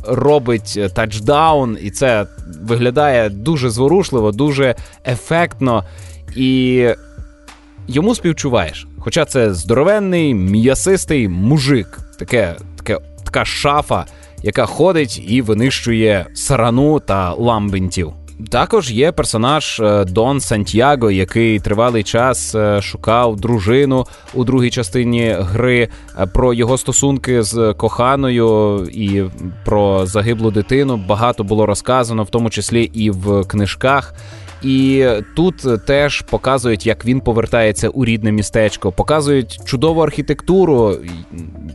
робить 0.07 0.79
тачдаун, 0.93 1.77
і 1.81 1.91
це 1.91 2.25
виглядає 2.61 3.29
дуже 3.29 3.69
зворушливо, 3.69 4.31
дуже 4.31 4.75
ефектно. 5.05 5.83
І 6.35 6.85
йому 7.87 8.15
співчуваєш. 8.15 8.87
Хоча 8.99 9.25
це 9.25 9.53
здоровенний, 9.53 10.33
м'ясистий 10.33 11.27
мужик, 11.27 11.99
таке, 12.19 12.55
таке, 12.77 12.99
така 13.23 13.45
шафа, 13.45 14.05
яка 14.43 14.65
ходить 14.65 15.23
і 15.27 15.41
винищує 15.41 16.25
сарану 16.33 16.99
та 16.99 17.33
ламбентів. 17.33 18.13
Також 18.49 18.91
є 18.91 19.11
персонаж 19.11 19.79
е, 19.79 20.05
Дон 20.05 20.39
Сантьяго, 20.39 21.11
який 21.11 21.59
тривалий 21.59 22.03
час 22.03 22.55
е, 22.55 22.81
шукав 22.81 23.35
дружину 23.35 24.05
у 24.33 24.43
другій 24.43 24.69
частині 24.69 25.35
гри. 25.39 25.89
Е, 26.19 26.25
про 26.25 26.53
його 26.53 26.77
стосунки 26.77 27.43
з 27.43 27.73
коханою 27.73 28.79
і 28.91 29.23
про 29.65 30.05
загиблу 30.05 30.51
дитину 30.51 30.97
багато 30.97 31.43
було 31.43 31.65
розказано, 31.65 32.23
в 32.23 32.29
тому 32.29 32.49
числі 32.49 32.83
і 32.83 33.09
в 33.09 33.43
книжках. 33.43 34.13
І 34.61 35.07
тут 35.35 35.85
теж 35.85 36.21
показують, 36.21 36.85
як 36.85 37.05
він 37.05 37.21
повертається 37.21 37.89
у 37.89 38.05
рідне 38.05 38.31
містечко, 38.31 38.91
показують 38.91 39.59
чудову 39.65 40.01
архітектуру, 40.01 40.97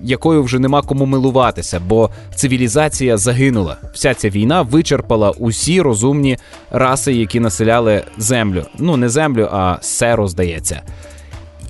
якою 0.02 0.42
вже 0.42 0.58
нема 0.58 0.82
кому 0.82 1.06
милуватися, 1.06 1.80
бо 1.88 2.10
цивілізація 2.34 3.16
загинула. 3.16 3.76
Вся 3.94 4.14
ця 4.14 4.28
війна 4.28 4.62
вичерпала 4.62 5.30
усі 5.30 5.80
розумні 5.80 6.38
раси, 6.70 7.12
які 7.12 7.40
населяли 7.40 8.02
землю. 8.18 8.64
Ну 8.78 8.96
не 8.96 9.08
землю, 9.08 9.48
а 9.52 9.78
серо, 9.80 10.28
здається. 10.28 10.82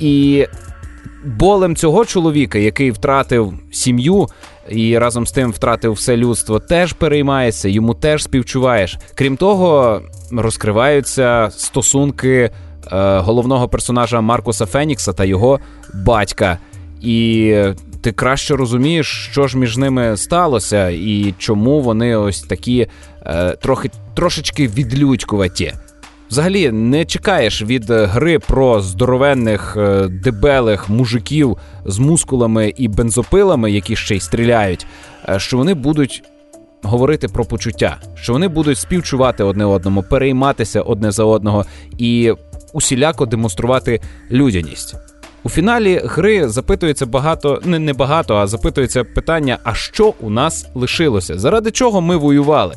І 0.01 0.47
болем 1.25 1.77
цього 1.77 2.05
чоловіка, 2.05 2.59
який 2.59 2.91
втратив 2.91 3.55
сім'ю. 3.73 4.27
І 4.69 4.99
разом 4.99 5.27
з 5.27 5.33
тим 5.33 5.53
втратив 5.53 5.93
все 5.93 6.17
людство, 6.17 6.61
теж 6.61 6.93
переймається, 6.93 7.69
йому 7.69 7.95
теж 7.95 8.25
співчуваєш. 8.25 8.99
Крім 9.15 9.37
того, 9.37 10.01
розкриваються 10.33 11.51
стосунки 11.57 12.31
е, 12.41 12.51
головного 13.19 13.69
персонажа 13.69 14.21
Маркуса 14.21 14.67
Фенікса 14.67 15.13
та 15.13 15.25
його 15.25 15.61
батька. 15.95 16.59
І 17.01 17.55
ти 18.03 18.13
краще 18.13 18.57
розумієш, 18.57 19.29
що 19.33 19.49
ж 19.49 19.59
між 19.59 19.77
ними 19.77 20.17
сталося, 20.17 20.89
і 20.89 21.35
чому 21.39 21.81
вони 21.81 22.17
ось 22.17 22.43
такі 22.43 22.87
е, 23.27 23.57
трохи 23.61 23.91
трошечки 24.15 24.69
відлюдькуваті. 24.69 25.75
Взагалі 26.33 26.71
не 26.73 27.05
чекаєш 27.05 27.63
від 27.63 27.91
гри 27.91 28.39
про 28.39 28.81
здоровенних 28.81 29.77
е, 29.77 30.09
дебелих 30.09 30.89
мужиків 30.89 31.57
з 31.85 31.99
мускулами 31.99 32.73
і 32.77 32.89
бензопилами, 32.89 33.71
які 33.73 33.97
ще 33.97 34.17
й 34.17 34.21
стріляють, 34.21 34.87
е, 35.29 35.39
що 35.39 35.57
вони 35.57 35.75
будуть 35.75 36.23
говорити 36.83 37.29
про 37.29 37.45
почуття, 37.45 37.97
що 38.15 38.33
вони 38.33 38.49
будуть 38.49 38.79
співчувати 38.79 39.45
одне 39.45 39.65
одному, 39.65 40.03
перейматися 40.03 40.83
одне 40.83 41.11
за 41.11 41.25
одного 41.25 41.65
і 41.99 42.33
усіляко 42.73 43.27
демонструвати 43.27 44.01
людяність. 44.31 44.95
У 45.43 45.49
фіналі 45.49 46.01
гри 46.05 46.49
запитується 46.49 47.07
багато, 47.07 47.61
не 47.65 47.79
не 47.79 47.93
багато, 47.93 48.37
а 48.37 48.47
запитується 48.47 49.05
питання: 49.05 49.59
а 49.65 49.75
що 49.75 50.15
у 50.21 50.31
нас 50.31 50.67
лишилося? 50.75 51.39
Заради 51.39 51.71
чого 51.71 52.01
ми 52.01 52.17
воювали? 52.17 52.77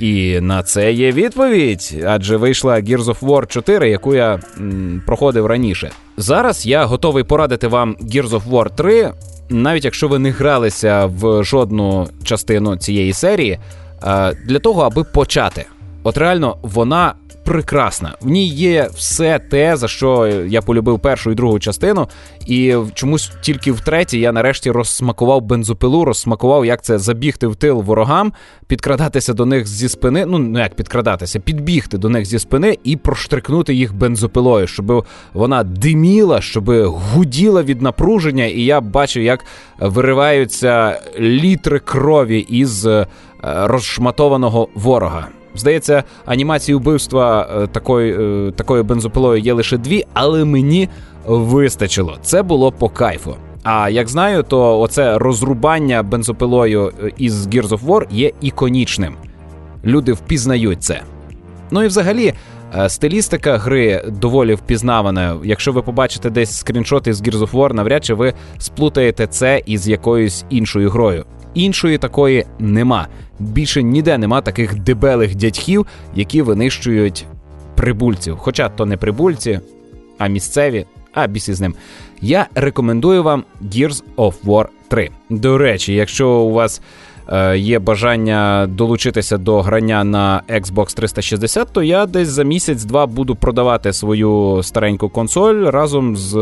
І 0.00 0.40
на 0.40 0.62
це 0.62 0.92
є 0.92 1.12
відповідь, 1.12 2.04
адже 2.06 2.36
вийшла 2.36 2.74
Gears 2.74 3.04
of 3.04 3.20
War 3.20 3.46
4, 3.46 3.90
яку 3.90 4.14
я 4.14 4.40
м, 4.58 5.02
проходив 5.06 5.46
раніше. 5.46 5.90
Зараз 6.16 6.66
я 6.66 6.84
готовий 6.84 7.24
порадити 7.24 7.68
вам 7.68 7.96
Gears 8.00 8.28
of 8.28 8.42
War 8.50 8.74
3, 8.74 9.12
навіть 9.48 9.84
якщо 9.84 10.08
ви 10.08 10.18
не 10.18 10.30
гралися 10.30 11.06
в 11.06 11.44
жодну 11.44 12.08
частину 12.24 12.76
цієї 12.76 13.12
серії, 13.12 13.58
для 14.46 14.58
того, 14.62 14.82
аби 14.82 15.04
почати. 15.04 15.64
От 16.02 16.18
реально 16.18 16.56
вона 16.62 17.14
прекрасна. 17.44 18.14
В 18.20 18.28
ній 18.28 18.46
є 18.46 18.88
все 18.94 19.38
те, 19.38 19.76
за 19.76 19.88
що 19.88 20.26
я 20.48 20.62
полюбив 20.62 21.00
першу 21.00 21.30
і 21.30 21.34
другу 21.34 21.58
частину, 21.58 22.08
і 22.46 22.76
чомусь 22.94 23.32
тільки 23.40 23.72
в 23.72 23.80
третій 23.80 24.20
я 24.20 24.32
нарешті 24.32 24.70
розсмакував 24.70 25.42
бензопилу, 25.42 26.04
розсмакував, 26.04 26.66
як 26.66 26.82
це 26.82 26.98
забігти 26.98 27.46
в 27.46 27.56
тил 27.56 27.82
ворогам, 27.82 28.32
підкрадатися 28.66 29.34
до 29.34 29.46
них 29.46 29.66
зі 29.66 29.88
спини. 29.88 30.26
Ну 30.26 30.38
ну 30.38 30.58
як 30.58 30.74
підкрадатися, 30.74 31.40
підбігти 31.40 31.98
до 31.98 32.08
них 32.08 32.24
зі 32.24 32.38
спини 32.38 32.78
і 32.84 32.96
проштрикнути 32.96 33.74
їх 33.74 33.94
бензопилою, 33.94 34.66
щоб 34.66 35.06
вона 35.32 35.64
диміла, 35.64 36.40
щоб 36.40 36.70
гуділа 36.86 37.62
від 37.62 37.82
напруження, 37.82 38.44
і 38.44 38.60
я 38.60 38.80
бачив, 38.80 39.22
як 39.22 39.44
вириваються 39.78 41.00
літри 41.18 41.78
крові 41.78 42.38
із 42.38 42.86
е, 42.86 43.06
розшматованого 43.42 44.68
ворога. 44.74 45.28
Здається, 45.54 46.04
анімації 46.26 46.76
вбивства 46.76 47.48
е, 47.62 47.66
такої, 47.66 48.12
е, 48.48 48.52
такою 48.52 48.84
бензопилою 48.84 49.40
є 49.40 49.52
лише 49.52 49.76
дві, 49.76 50.04
але 50.12 50.44
мені 50.44 50.88
вистачило. 51.26 52.16
Це 52.22 52.42
було 52.42 52.72
по 52.72 52.88
кайфу. 52.88 53.34
А 53.62 53.88
як 53.90 54.08
знаю, 54.08 54.42
то 54.42 54.80
оце 54.80 55.18
розрубання 55.18 56.02
бензопилою 56.02 56.92
е, 57.02 57.12
із 57.18 57.46
Gears 57.46 57.68
of 57.68 57.84
War 57.86 58.06
є 58.10 58.32
іконічним. 58.40 59.14
Люди 59.84 60.12
впізнають 60.12 60.82
це. 60.82 61.02
Ну 61.70 61.82
і 61.82 61.86
взагалі. 61.86 62.34
Стилістика 62.88 63.56
гри 63.56 64.04
доволі 64.08 64.54
впізнавана. 64.54 65.36
Якщо 65.44 65.72
ви 65.72 65.82
побачите 65.82 66.30
десь 66.30 66.56
скріншоти 66.56 67.14
з 67.14 67.22
Gears 67.22 67.38
of 67.38 67.50
War, 67.50 67.72
навряд 67.72 68.04
чи 68.04 68.14
ви 68.14 68.34
сплутаєте 68.58 69.26
це 69.26 69.62
із 69.66 69.88
якоюсь 69.88 70.44
іншою 70.50 70.90
грою. 70.90 71.24
Іншої 71.54 71.98
такої 71.98 72.46
нема. 72.58 73.08
Більше 73.38 73.82
ніде 73.82 74.18
нема 74.18 74.40
таких 74.40 74.80
дебелих 74.80 75.34
дядьків, 75.34 75.86
які 76.14 76.42
винищують 76.42 77.26
прибульців. 77.74 78.36
Хоча 78.36 78.68
то 78.68 78.86
не 78.86 78.96
прибульці, 78.96 79.60
а 80.18 80.26
місцеві, 80.26 80.86
а 81.14 81.26
біс 81.26 81.50
з 81.50 81.60
ним. 81.60 81.74
Я 82.20 82.46
рекомендую 82.54 83.22
вам 83.22 83.44
Gears 83.62 84.02
of 84.16 84.34
War 84.44 84.66
3. 84.88 85.10
До 85.30 85.58
речі, 85.58 85.94
якщо 85.94 86.28
у 86.28 86.52
вас 86.52 86.82
е, 87.28 87.58
є 87.58 87.78
бажання 87.78 88.66
долучитися 88.70 89.38
до 89.38 89.60
грання 89.60 90.04
на 90.04 90.42
Xbox 90.48 90.96
360, 90.96 91.68
то 91.72 91.82
я 91.82 92.06
десь 92.06 92.28
за 92.28 92.42
місяць-два 92.42 93.06
буду 93.06 93.36
продавати 93.36 93.92
свою 93.92 94.60
стареньку 94.62 95.08
консоль 95.08 95.70
разом 95.70 96.16
з 96.16 96.34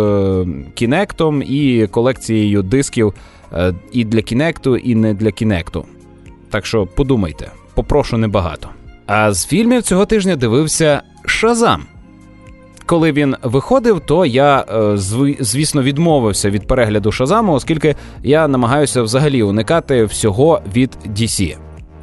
Kinect 0.77 1.43
і 1.43 1.87
колекцією 1.87 2.63
дисків 2.63 3.09
е, 3.09 3.38
і 3.93 4.05
для 4.05 4.23
кінекту, 4.23 4.77
і 4.77 4.95
не 4.95 5.15
для 5.15 5.31
кінекту. 5.31 5.85
Так 6.51 6.67
що 6.67 6.87
подумайте, 6.87 7.51
попрошу 7.75 8.19
небагато. 8.19 8.69
А 9.07 9.33
з 9.33 9.47
фільмів 9.47 9.83
цього 9.83 10.07
тижня 10.07 10.37
дивився 10.37 11.03
Шазам. 11.25 11.83
Коли 12.87 13.13
він 13.13 13.37
виходив, 13.43 14.01
то 14.01 14.27
я, 14.27 14.61
е, 14.61 14.93
звісно, 15.41 15.83
відмовився 15.83 16.51
від 16.51 16.67
перегляду 16.67 17.13
Шазаму, 17.13 17.53
оскільки 17.53 17.97
я 18.23 18.49
намагаюся 18.49 19.03
взагалі 19.03 19.43
уникати 19.43 20.05
всього 20.05 20.61
від 20.75 20.91
DC. 21.07 21.57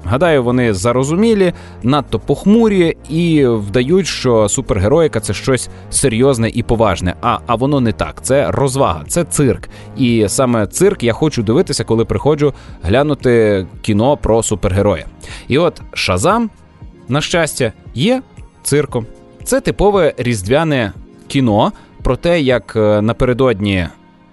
Гадаю, 0.07 0.43
вони 0.43 0.73
зарозумілі, 0.73 1.53
надто 1.83 2.19
похмурі 2.19 2.97
і 3.09 3.45
вдають, 3.45 4.07
що 4.07 4.49
супергероїка 4.49 5.19
це 5.19 5.33
щось 5.33 5.69
серйозне 5.89 6.49
і 6.49 6.63
поважне. 6.63 7.15
А 7.21 7.39
а 7.47 7.55
воно 7.55 7.79
не 7.79 7.91
так. 7.91 8.23
Це 8.23 8.51
розвага, 8.51 9.03
це 9.07 9.23
цирк. 9.23 9.69
І 9.97 10.25
саме 10.27 10.67
цирк 10.67 11.03
я 11.03 11.13
хочу 11.13 11.43
дивитися, 11.43 11.83
коли 11.83 12.05
приходжу 12.05 12.53
глянути 12.83 13.67
кіно 13.81 14.17
про 14.17 14.43
супергероя. 14.43 15.05
І 15.47 15.57
от 15.57 15.81
Шазам, 15.93 16.49
на 17.07 17.21
щастя, 17.21 17.73
є 17.93 18.21
цирком. 18.63 19.05
Це 19.43 19.61
типове 19.61 20.13
різдвяне 20.17 20.93
кіно 21.27 21.71
про 22.03 22.15
те, 22.15 22.41
як 22.41 22.73
е, 22.75 23.01
напередодні 23.01 23.87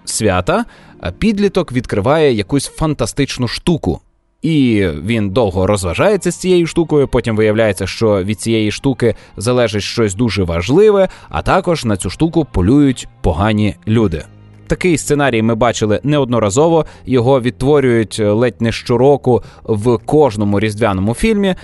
свята 0.04 0.64
е, 1.04 1.12
підліток 1.18 1.72
відкриває 1.72 2.32
якусь 2.32 2.68
фантастичну 2.68 3.48
штуку. 3.48 4.00
І 4.42 4.88
він 5.04 5.30
довго 5.30 5.66
розважається 5.66 6.30
з 6.30 6.37
цією 6.37 6.66
штукою. 6.66 7.08
Потім 7.08 7.37
виявляється, 7.37 7.87
що 7.87 8.25
від 8.25 8.40
цієї 8.40 8.70
штуки 8.70 9.14
залежить 9.37 9.82
щось 9.82 10.14
дуже 10.14 10.42
важливе, 10.42 11.08
а 11.28 11.42
також 11.42 11.84
на 11.84 11.96
цю 11.96 12.11
штуку 12.11 12.46
полюють 12.52 13.08
погані 13.20 13.76
люди. 13.88 14.25
Такий 14.66 14.99
сценарій 14.99 15.42
ми 15.42 15.54
бачили 15.54 16.00
неодноразово. 16.02 16.87
Його 17.06 17.40
відтворюють 17.40 18.16
е, 18.20 18.30
ледь 18.30 18.61
не 18.61 18.72
щороку 18.72 19.42
в 19.64 19.99
кожному 19.99 20.61
різдвяному 20.61 21.14
фільмі. 21.14 21.54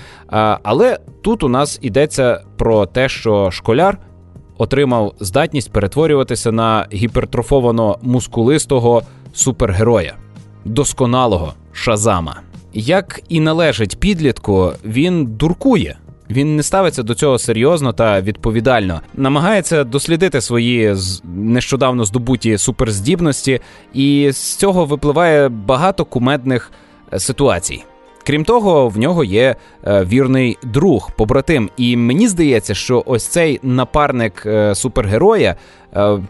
Але 0.63 0.99
тут 1.23 1.43
у 1.43 1.49
нас 1.49 1.79
йдеться 1.83 2.43
про 2.57 2.87
те, 2.87 3.09
що 3.09 3.51
школяр 3.51 3.99
отримав 4.59 5.15
здатність 5.21 5.73
перетворюватися 5.73 6.53
на 6.53 6.87
гіпертрофовано 6.93 7.99
мускулистого 8.03 9.03
супергероя, 9.33 10.15
досконалого 10.65 11.53
шазама. 11.73 12.48
Як 12.73 13.21
і 13.29 13.41
належить 13.41 14.01
підлітку, 14.01 14.73
він 14.85 15.27
дуркує. 15.27 15.97
Він 16.31 16.57
не 16.57 16.63
ставиться 16.63 17.03
до 17.03 17.15
цього 17.15 17.39
серйозно 17.39 17.93
та 17.93 18.21
відповідально, 18.21 19.01
намагається 19.15 19.85
дослідити 19.85 20.41
свої 20.41 20.95
нещодавно 21.35 22.05
здобуті 22.05 22.59
суперздібності, 22.59 23.61
і 23.95 24.31
з 24.33 24.57
цього 24.57 24.85
випливає 24.85 25.49
багато 25.49 26.05
кумедних 26.05 26.73
е, 27.13 27.19
ситуацій. 27.19 27.85
Крім 28.29 28.45
того, 28.45 28.89
в 28.89 28.99
нього 28.99 29.25
є 29.25 29.57
е, 29.87 30.05
вірний 30.05 30.59
друг, 30.63 31.11
побратим. 31.17 31.71
І 31.77 31.97
мені 31.97 32.29
здається, 32.29 32.75
що 32.75 33.03
ось 33.07 33.27
цей 33.27 33.61
напарник 33.63 34.43
е, 34.47 34.75
супергероя, 34.75 35.57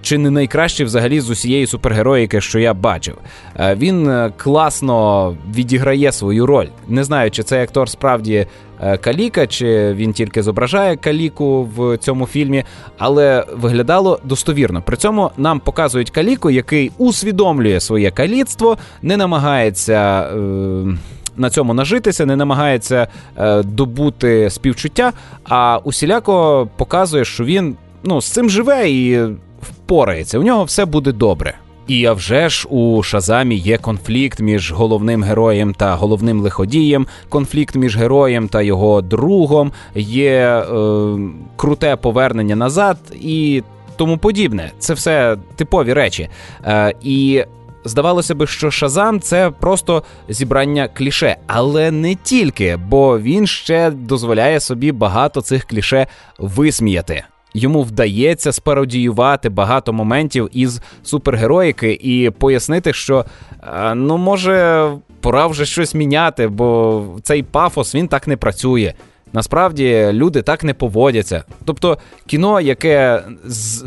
чи 0.03 0.19
не 0.19 0.31
найкращий 0.31 0.87
взагалі 0.87 1.21
з 1.21 1.31
усієї 1.31 1.67
супергероїки, 1.67 2.41
що 2.41 2.59
я 2.59 2.75
бачив, 2.75 3.15
е, 3.57 3.75
він 3.75 4.09
е, 4.09 4.33
класно 4.37 5.37
відіграє 5.55 6.13
свою 6.13 6.47
роль. 6.47 6.67
Не 6.89 7.05
знаю, 7.05 7.31
чи 7.31 7.43
цей 7.43 7.63
актор 7.63 7.89
справді 7.89 8.47
е, 8.81 8.97
каліка, 8.97 9.47
чи 9.47 9.93
він 9.95 10.13
тільки 10.13 10.43
зображає 10.43 10.97
каліку 10.97 11.69
в 11.77 11.97
цьому 11.99 12.27
фільмі, 12.27 12.65
але 12.99 13.45
виглядало 13.57 14.21
достовірно. 14.25 14.83
При 14.83 14.97
цьому 14.97 15.31
нам 15.37 15.61
показують 15.61 16.11
каліку, 16.11 16.51
який 16.51 16.91
усвідомлює 16.99 17.81
своє 17.81 18.11
каліцтво, 18.11 18.79
не 19.03 19.17
намагається. 19.17 20.21
Е, 20.23 20.99
на 21.37 21.51
цьому 21.51 21.75
нажитися, 21.75 22.27
не 22.27 22.37
намагається 22.37 23.09
е, 23.37 23.63
добути 23.63 24.51
співчуття, 24.51 25.13
а 25.45 25.79
усіляко 25.85 26.69
показує, 26.77 27.25
що 27.25 27.45
він 27.45 27.77
ну, 28.05 28.21
з 28.21 28.27
цим 28.27 28.51
живе 28.51 28.91
і 28.91 29.21
впорається. 29.63 30.39
У 30.39 30.43
нього 30.43 30.65
все 30.65 30.85
буде 30.85 31.13
добре. 31.13 31.55
І 31.87 32.07
а 32.07 32.13
вже 32.13 32.49
ж 32.49 32.69
у 32.71 33.03
Шазамі 33.03 33.57
є 33.57 33.79
конфлікт 33.79 34.41
між 34.41 34.73
головним 34.73 35.23
героєм 35.23 35.75
та 35.75 35.95
головним 35.95 36.41
лиходієм, 36.41 37.07
конфлікт 37.29 37.75
між 37.75 37.97
героєм 37.97 38.49
та 38.49 38.63
його 38.63 39.03
другом, 39.03 39.73
є 39.95 40.37
е, 40.37 40.65
круте 41.57 41.97
повернення 41.97 42.57
назад 42.57 42.99
і 43.21 43.63
тому 43.97 44.19
подібне. 44.19 44.73
Це 44.79 44.95
все 44.95 45.37
типові 45.57 45.93
речі. 45.93 46.29
Е, 46.65 46.95
І 47.03 47.45
Здавалося 47.85 48.35
би, 48.35 48.47
що 48.47 48.71
Шазам 48.71 49.21
це 49.21 49.51
просто 49.51 50.03
зібрання 50.29 50.89
кліше, 50.89 51.37
але 51.47 51.91
не 51.91 52.15
тільки, 52.15 52.77
бо 52.77 53.19
він 53.19 53.47
ще 53.47 53.91
дозволяє 53.91 54.61
собі 54.61 54.93
багато 54.93 55.41
цих 55.41 55.65
кліше 55.65 56.07
висміяти. 56.39 57.25
Йому 57.55 57.83
вдається 57.83 58.53
спародіювати 58.53 59.49
багато 59.49 59.93
моментів 59.93 60.49
із 60.53 60.81
супергероїки 61.03 61.99
і 62.03 62.31
пояснити, 62.31 62.93
що 62.93 63.25
ну 63.95 64.17
може 64.17 64.91
пора 65.21 65.47
вже 65.47 65.67
щось 65.67 65.95
міняти, 65.95 66.49
бо 66.49 67.05
цей 67.23 67.43
пафос 67.43 67.95
він 67.95 68.09
так 68.09 68.29
не 68.29 68.37
працює. 68.37 68.95
Насправді 69.33 70.09
люди 70.13 70.43
так 70.43 70.65
не 70.65 70.75
поводяться. 70.75 71.45
Тобто 71.65 71.99
кіно, 72.27 72.61
яке 72.61 73.23
з 73.45 73.85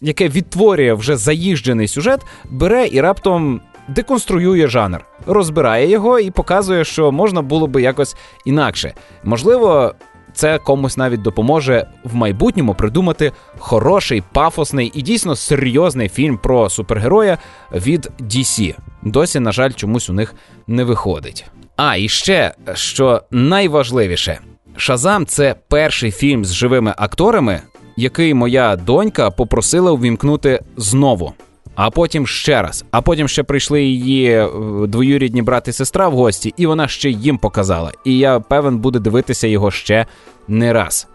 яке 0.00 0.28
відтворює 0.28 0.92
вже 0.92 1.16
заїжджений 1.16 1.88
сюжет, 1.88 2.20
бере 2.50 2.88
і 2.92 3.00
раптом 3.00 3.60
деконструює 3.88 4.68
жанр, 4.68 5.04
розбирає 5.26 5.90
його 5.90 6.18
і 6.18 6.30
показує, 6.30 6.84
що 6.84 7.12
можна 7.12 7.42
було 7.42 7.66
би 7.66 7.82
якось 7.82 8.16
інакше. 8.44 8.94
Можливо. 9.24 9.94
Це 10.34 10.58
комусь 10.58 10.96
навіть 10.96 11.22
допоможе 11.22 11.86
в 12.04 12.14
майбутньому 12.14 12.74
придумати 12.74 13.32
хороший, 13.58 14.22
пафосний 14.32 14.92
і 14.94 15.02
дійсно 15.02 15.36
серйозний 15.36 16.08
фільм 16.08 16.38
про 16.38 16.70
супергероя 16.70 17.38
від 17.72 18.10
DC. 18.20 18.74
Досі, 19.02 19.40
на 19.40 19.52
жаль, 19.52 19.70
чомусь 19.70 20.10
у 20.10 20.12
них 20.12 20.34
не 20.66 20.84
виходить. 20.84 21.44
А 21.76 21.96
і 21.96 22.08
ще 22.08 22.54
що 22.74 23.22
найважливіше, 23.30 24.38
Шазам 24.76 25.26
це 25.26 25.54
перший 25.68 26.10
фільм 26.10 26.44
з 26.44 26.52
живими 26.52 26.94
акторами, 26.96 27.60
який 27.96 28.34
моя 28.34 28.76
донька 28.76 29.30
попросила 29.30 29.92
увімкнути 29.92 30.60
знову. 30.76 31.32
А 31.74 31.90
потім 31.90 32.26
ще 32.26 32.62
раз. 32.62 32.84
А 32.90 33.00
потім 33.00 33.28
ще 33.28 33.42
прийшли 33.42 33.82
її 33.82 34.30
е, 34.30 34.48
двоюрідні 34.86 35.42
брат 35.42 35.68
і 35.68 35.72
сестра 35.72 36.08
в 36.08 36.12
гості, 36.12 36.54
і 36.56 36.66
вона 36.66 36.88
ще 36.88 37.10
їм 37.10 37.38
показала. 37.38 37.92
І 38.04 38.18
я 38.18 38.40
певен 38.40 38.78
буде 38.78 38.98
дивитися 38.98 39.46
його 39.46 39.70
ще 39.70 40.06
не 40.48 40.72
раз. 40.72 41.08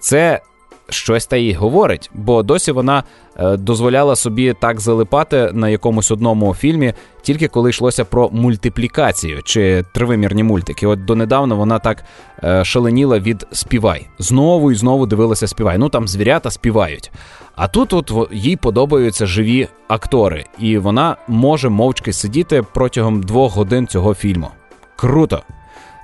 Це 0.00 0.40
щось 0.92 1.26
та 1.26 1.36
й 1.36 1.54
говорить, 1.54 2.10
бо 2.14 2.42
досі 2.42 2.72
вона 2.72 3.04
е, 3.36 3.56
дозволяла 3.56 4.16
собі 4.16 4.54
так 4.60 4.80
залипати 4.80 5.50
на 5.52 5.68
якомусь 5.68 6.10
одному 6.10 6.54
фільмі, 6.54 6.94
тільки 7.22 7.48
коли 7.48 7.70
йшлося 7.70 8.04
про 8.04 8.30
мультиплікацію 8.30 9.42
чи 9.44 9.84
тривимірні 9.94 10.42
мультики. 10.42 10.86
От 10.86 11.04
донедавна 11.04 11.54
вона 11.54 11.78
так 11.78 12.04
е, 12.44 12.64
шаленіла 12.64 13.18
від 13.18 13.46
співай. 13.52 14.06
Знову 14.18 14.72
і 14.72 14.74
знову 14.74 15.06
дивилася 15.06 15.46
співай. 15.46 15.78
Ну 15.78 15.88
там 15.88 16.08
звірята 16.08 16.50
співають. 16.50 17.10
А 17.62 17.68
тут 17.68 17.92
от 17.92 18.12
їй 18.32 18.56
подобаються 18.56 19.26
живі 19.26 19.68
актори, 19.88 20.44
і 20.58 20.78
вона 20.78 21.16
може 21.28 21.68
мовчки 21.68 22.12
сидіти 22.12 22.62
протягом 22.74 23.22
двох 23.22 23.56
годин 23.56 23.86
цього 23.86 24.14
фільму. 24.14 24.48
Круто! 24.96 25.42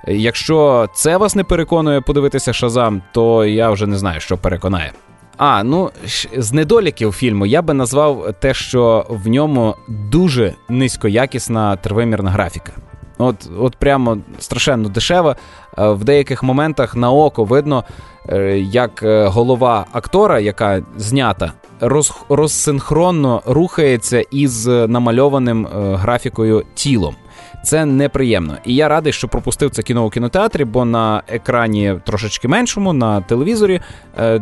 Якщо 0.07 0.89
це 0.93 1.17
вас 1.17 1.35
не 1.35 1.43
переконує 1.43 2.01
подивитися 2.01 2.53
Шазам, 2.53 3.01
то 3.11 3.45
я 3.45 3.69
вже 3.69 3.87
не 3.87 3.97
знаю, 3.97 4.19
що 4.19 4.37
переконає. 4.37 4.91
А, 5.37 5.63
ну 5.63 5.91
з 6.37 6.53
недоліків 6.53 7.11
фільму 7.11 7.45
я 7.45 7.61
би 7.61 7.73
назвав 7.73 8.33
те, 8.39 8.53
що 8.53 9.05
в 9.09 9.27
ньому 9.27 9.75
дуже 9.87 10.53
низькоякісна 10.69 11.75
тривимірна 11.75 12.31
графіка. 12.31 12.71
От 13.17 13.49
от 13.59 13.75
прямо 13.75 14.17
страшенно 14.39 14.89
дешева. 14.89 15.35
Е, 15.77 15.89
в 15.89 16.03
деяких 16.03 16.43
моментах 16.43 16.95
на 16.95 17.11
око 17.11 17.43
видно, 17.43 17.83
е, 18.29 18.59
як 18.59 19.03
е, 19.03 19.27
голова 19.27 19.85
актора, 19.91 20.39
яка 20.39 20.81
знята, 20.97 21.51
роз, 21.81 22.13
розсинхронно 22.29 23.41
рухається 23.45 24.23
із 24.31 24.67
намальованим 24.67 25.67
графікою 25.73 26.63
тілом. 26.73 27.15
Це 27.63 27.85
неприємно. 27.85 28.57
І 28.65 28.75
я 28.75 28.87
радий, 28.87 29.13
що 29.13 29.27
пропустив 29.27 29.69
це 29.69 29.83
кіно 29.83 30.05
у 30.05 30.09
кінотеатрі, 30.09 30.65
бо 30.65 30.85
на 30.85 31.23
екрані 31.27 31.95
трошечки 32.05 32.47
меншому, 32.47 32.93
на 32.93 33.21
телевізорі, 33.21 33.81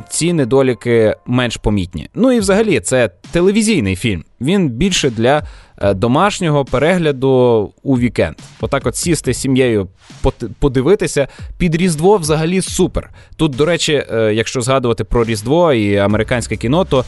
ці 0.10 0.34
недоліки 0.34 1.16
менш 1.26 1.58
помітні. 1.58 2.10
Ну 2.16 2.32
і 2.32 2.40
взагалі, 2.40 2.80
це 2.80 3.10
телевізійний 3.32 3.96
фільм. 3.96 4.24
Він 4.42 4.70
більше 4.70 5.10
для 5.10 5.44
домашнього 5.82 6.66
перегляду 6.66 7.72
у 7.84 8.00
вікенд. 8.00 8.36
Отак, 8.62 8.86
от 8.86 8.96
сісти 8.96 9.34
з 9.34 9.38
сім'єю, 9.38 9.88
подивитися 10.60 11.28
під 11.58 11.76
Різдво 11.76 12.18
взагалі 12.18 12.62
супер. 12.62 13.10
Тут, 13.36 13.56
до 13.56 13.66
речі, 13.66 14.06
е, 14.12 14.34
якщо 14.34 14.62
згадувати 14.62 15.04
про 15.04 15.24
Різдво 15.24 15.74
і 15.74 15.98
американське 15.98 16.56
кіно, 16.56 16.86
то 16.86 17.06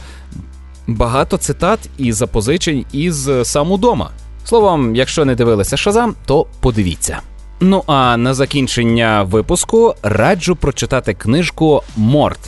багато 0.86 1.36
цитат 1.36 1.78
і 1.98 2.12
запозичень 2.12 2.84
із 2.92 3.30
саму 3.42 3.78
дома. 3.78 4.10
Словом, 4.44 4.96
якщо 4.96 5.24
не 5.24 5.34
дивилися 5.34 5.76
Шазам, 5.76 6.14
то 6.26 6.46
подивіться. 6.60 7.18
Ну 7.60 7.82
а 7.86 8.16
на 8.16 8.34
закінчення 8.34 9.22
випуску 9.22 9.94
раджу 10.02 10.56
прочитати 10.60 11.14
книжку 11.14 11.82
Морт 11.96 12.40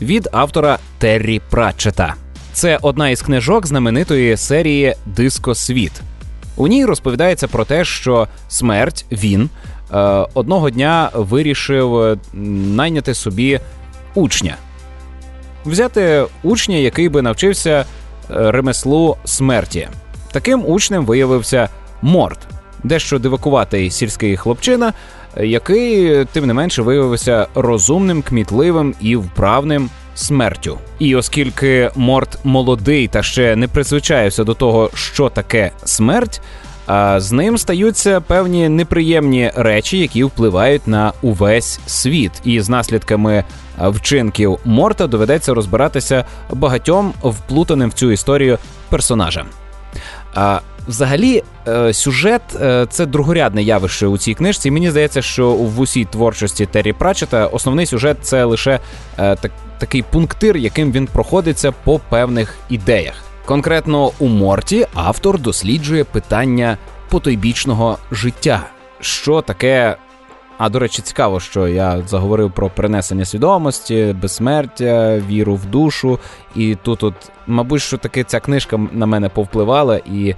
від 0.00 0.28
автора 0.32 0.78
Террі 0.98 1.40
Пратчета. 1.50 2.14
Це 2.52 2.78
одна 2.82 3.08
із 3.08 3.22
книжок 3.22 3.66
знаменитої 3.66 4.36
серії 4.36 4.94
Дискосвіт. 5.06 5.92
У 6.56 6.66
ній 6.66 6.84
розповідається 6.84 7.48
про 7.48 7.64
те, 7.64 7.84
що 7.84 8.28
смерть 8.48 9.04
він 9.12 9.50
е, 9.92 9.98
одного 10.34 10.70
дня 10.70 11.10
вирішив 11.14 11.96
е, 12.00 12.16
найняти 12.74 13.14
собі 13.14 13.60
учня, 14.14 14.56
взяти 15.64 16.24
учня, 16.42 16.76
який 16.76 17.08
би 17.08 17.22
навчився 17.22 17.70
е, 17.70 17.84
ремеслу 18.50 19.16
смерті. 19.24 19.88
Таким 20.32 20.66
учнем 20.66 21.06
виявився 21.06 21.68
Морт, 22.02 22.38
дещо 22.84 23.18
дивакуватий 23.18 23.90
сільський 23.90 24.36
хлопчина, 24.36 24.92
який 25.40 26.24
тим 26.24 26.46
не 26.46 26.54
менше 26.54 26.82
виявився 26.82 27.46
розумним, 27.54 28.22
кмітливим 28.22 28.94
і 29.00 29.16
вправним 29.16 29.90
смертю. 30.14 30.78
І 30.98 31.16
оскільки 31.16 31.90
Морт 31.96 32.38
молодий 32.44 33.08
та 33.08 33.22
ще 33.22 33.56
не 33.56 33.68
призвичаєвся 33.68 34.44
до 34.44 34.54
того, 34.54 34.90
що 34.94 35.28
таке 35.28 35.70
смерть. 35.84 36.40
А 36.86 37.20
з 37.20 37.32
ним 37.32 37.58
стаються 37.58 38.20
певні 38.20 38.68
неприємні 38.68 39.50
речі, 39.54 39.98
які 39.98 40.24
впливають 40.24 40.86
на 40.86 41.12
увесь 41.22 41.80
світ, 41.86 42.32
і 42.44 42.60
з 42.60 42.68
наслідками 42.68 43.44
вчинків 43.78 44.58
Морта 44.64 45.06
доведеться 45.06 45.54
розбиратися 45.54 46.24
багатьом 46.50 47.12
вплутаним 47.22 47.90
в 47.90 47.92
цю 47.92 48.12
історію 48.12 48.58
персонажам. 48.88 49.46
А 50.34 50.60
Взагалі, 50.88 51.42
е, 51.68 51.92
сюжет 51.92 52.42
е, 52.60 52.86
це 52.90 53.06
другорядне 53.06 53.62
явище 53.62 54.06
у 54.06 54.18
цій 54.18 54.34
книжці. 54.34 54.70
Мені 54.70 54.90
здається, 54.90 55.22
що 55.22 55.52
в 55.52 55.80
усій 55.80 56.04
творчості 56.04 56.66
Террі 56.66 56.92
Пратчета 56.92 57.46
основний 57.46 57.86
сюжет 57.86 58.16
це 58.22 58.44
лише 58.44 58.80
е, 59.18 59.36
так, 59.36 59.52
такий 59.78 60.02
пунктир, 60.02 60.56
яким 60.56 60.92
він 60.92 61.06
проходиться 61.06 61.72
по 61.72 61.98
певних 61.98 62.54
ідеях. 62.68 63.14
Конкретно 63.44 64.10
у 64.18 64.28
Морті 64.28 64.86
автор 64.94 65.38
досліджує 65.38 66.04
питання 66.04 66.78
потойбічного 67.08 67.98
життя, 68.10 68.66
що 69.00 69.40
таке. 69.40 69.96
А 70.58 70.68
до 70.68 70.78
речі, 70.78 71.02
цікаво, 71.02 71.40
що 71.40 71.68
я 71.68 72.02
заговорив 72.06 72.52
про 72.52 72.70
перенесення 72.70 73.24
свідомості, 73.24 74.16
безсмертя, 74.22 75.22
віру 75.28 75.54
в 75.54 75.66
душу. 75.66 76.18
І 76.56 76.76
тут, 76.82 77.02
от, 77.02 77.14
мабуть, 77.46 77.82
що 77.82 77.98
таки 77.98 78.24
ця 78.24 78.40
книжка 78.40 78.80
на 78.92 79.06
мене 79.06 79.28
повпливала, 79.28 79.96
і 79.96 80.34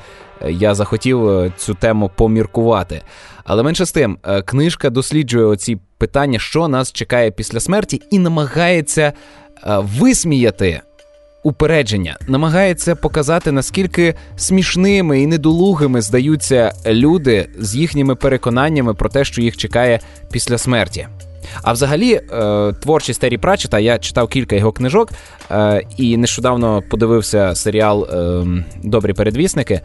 я 0.49 0.75
захотів 0.75 1.29
е, 1.29 1.53
цю 1.57 1.75
тему 1.75 2.11
поміркувати. 2.15 3.03
Але 3.45 3.63
менше 3.63 3.85
з 3.85 3.93
тим, 3.93 4.19
е, 4.25 4.43
книжка 4.43 4.91
досліджує 4.91 5.45
оці 5.45 5.79
питання, 5.99 6.39
що 6.39 6.69
нас 6.69 6.93
чекає 6.93 7.31
після 7.31 7.61
смерті, 7.61 8.03
і 8.11 8.19
намагається 8.19 9.03
е, 9.03 9.13
висміяти. 9.79 10.83
Упередження 11.45 12.17
намагається 12.29 12.95
показати, 12.95 13.53
наскільки 13.53 14.15
смішними 14.37 15.21
і 15.21 15.27
недолугими 15.27 16.01
здаються 16.01 16.73
люди 16.87 17.49
з 17.59 17.77
їхніми 17.77 18.15
переконаннями 18.15 18.95
про 18.95 19.09
те, 19.09 19.25
що 19.25 19.43
їх 19.43 19.57
чекає 19.57 20.01
після 20.31 20.59
смерті. 20.59 21.07
А 21.63 21.73
взагалі, 21.73 22.13
е, 22.13 22.73
творчість 22.73 23.21
Террі 23.21 23.39
Пратчета, 23.39 23.79
я 23.79 23.99
читав 23.99 24.29
кілька 24.29 24.57
його 24.57 24.73
книжок 24.73 25.13
е, 25.51 25.83
і 25.97 26.17
нещодавно 26.17 26.83
подивився 26.91 27.55
серіал 27.55 28.05
е, 28.05 28.45
Добрі 28.83 29.13
передвісники. 29.13 29.81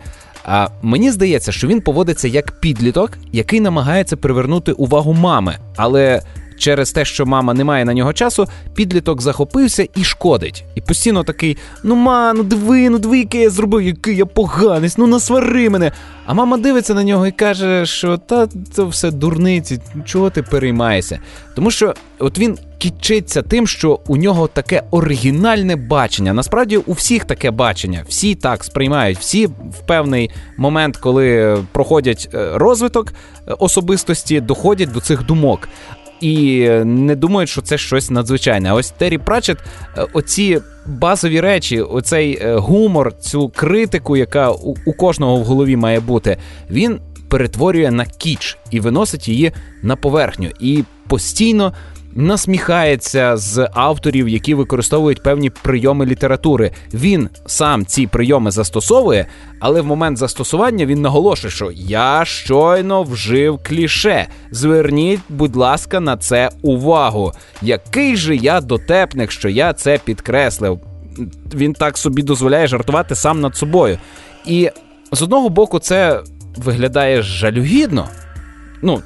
А 0.45 0.67
мені 0.81 1.11
здається, 1.11 1.51
що 1.51 1.67
він 1.67 1.81
поводиться 1.81 2.27
як 2.27 2.51
підліток, 2.51 3.11
який 3.31 3.59
намагається 3.59 4.17
привернути 4.17 4.71
увагу 4.71 5.13
мами, 5.13 5.57
але 5.75 6.21
через 6.59 6.91
те, 6.91 7.05
що 7.05 7.25
мама 7.25 7.53
не 7.53 7.63
має 7.63 7.85
на 7.85 7.93
нього 7.93 8.13
часу, 8.13 8.47
підліток 8.75 9.21
захопився 9.21 9.87
і 9.95 10.03
шкодить. 10.03 10.63
І 10.75 10.81
постійно 10.81 11.23
такий: 11.23 11.57
ну 11.83 11.95
ма, 11.95 12.33
ну 12.33 12.43
диви, 12.43 12.89
ну 12.89 12.99
диви, 12.99 13.19
який 13.19 13.41
я 13.41 13.49
зробив, 13.49 13.81
який 13.81 14.15
я 14.15 14.25
поганець, 14.25 14.97
ну 14.97 15.07
насвари 15.07 15.69
мене. 15.69 15.91
А 16.25 16.33
мама 16.33 16.57
дивиться 16.57 16.93
на 16.93 17.03
нього 17.03 17.27
і 17.27 17.31
каже, 17.31 17.85
що 17.85 18.17
та 18.17 18.47
це 18.71 18.83
все 18.83 19.11
дурниці, 19.11 19.79
чого 20.05 20.29
ти 20.29 20.43
переймаєшся? 20.43 21.19
Тому 21.55 21.71
що 21.71 21.93
от 22.19 22.39
він 22.39 22.57
кічиться 22.77 23.41
тим, 23.41 23.67
що 23.67 23.99
у 24.07 24.17
нього 24.17 24.47
таке 24.47 24.83
оригінальне 24.91 25.75
бачення. 25.75 26.33
Насправді 26.33 26.77
у 26.77 26.93
всіх 26.93 27.25
таке 27.25 27.51
бачення, 27.51 28.05
всі 28.07 28.35
так 28.35 28.63
сприймають, 28.63 29.17
всі 29.17 29.45
в 29.47 29.85
певний 29.87 30.29
момент, 30.57 30.97
коли 30.97 31.57
проходять 31.71 32.29
е, 32.33 32.49
розвиток 32.53 33.13
е, 33.47 33.53
особистості, 33.53 34.41
доходять 34.41 34.91
до 34.91 34.99
цих 34.99 35.25
думок 35.25 35.69
і 36.21 36.69
не 36.85 37.15
думають, 37.15 37.49
що 37.49 37.61
це 37.61 37.77
щось 37.77 38.09
надзвичайне. 38.09 38.73
Ось 38.73 38.91
Террі 38.91 39.17
Пратчет, 39.17 39.57
е, 39.97 40.05
оці 40.13 40.59
базові 40.85 41.41
речі, 41.41 41.81
оцей 41.81 42.39
е, 42.41 42.55
гумор, 42.55 43.17
цю 43.17 43.49
критику, 43.49 44.17
яка 44.17 44.51
у 44.85 44.93
кожного 44.93 45.35
в 45.35 45.43
голові 45.43 45.75
має 45.75 45.99
бути, 45.99 46.37
він 46.69 46.99
перетворює 47.29 47.91
на 47.91 48.05
кіч 48.05 48.57
і 48.71 48.79
виносить 48.79 49.27
її 49.27 49.51
на 49.83 49.95
поверхню. 49.95 50.49
І 50.59 50.83
постійно 51.07 51.73
насміхається 52.19 53.37
з 53.37 53.69
авторів, 53.73 54.29
які 54.29 54.53
використовують 54.53 55.23
певні 55.23 55.49
прийоми 55.49 56.05
літератури. 56.05 56.71
Він 56.93 57.29
сам 57.45 57.85
ці 57.85 58.07
прийоми 58.07 58.51
застосовує, 58.51 59.25
але 59.59 59.81
в 59.81 59.85
момент 59.85 60.17
застосування 60.17 60.85
він 60.85 61.01
наголошує, 61.01 61.51
що 61.51 61.71
я 61.75 62.25
щойно 62.25 63.03
вжив 63.03 63.59
кліше. 63.63 64.27
Зверніть, 64.51 65.19
будь 65.29 65.55
ласка, 65.55 65.99
на 65.99 66.17
це 66.17 66.49
увагу. 66.61 67.31
Який 67.61 68.15
же 68.15 68.35
я 68.35 68.61
дотепник, 68.61 69.31
що 69.31 69.49
я 69.49 69.73
це 69.73 69.99
підкреслив. 70.05 70.79
Він 71.53 71.73
так 71.73 71.97
собі 71.97 72.21
дозволяє 72.21 72.67
жартувати 72.67 73.15
сам 73.15 73.41
над 73.41 73.55
собою. 73.55 73.97
І 74.45 74.69
з 75.11 75.21
одного 75.21 75.49
боку, 75.49 75.79
це 75.79 76.21
виглядає 76.57 77.21
жалюгідно. 77.21 78.07
Ну, 78.81 79.01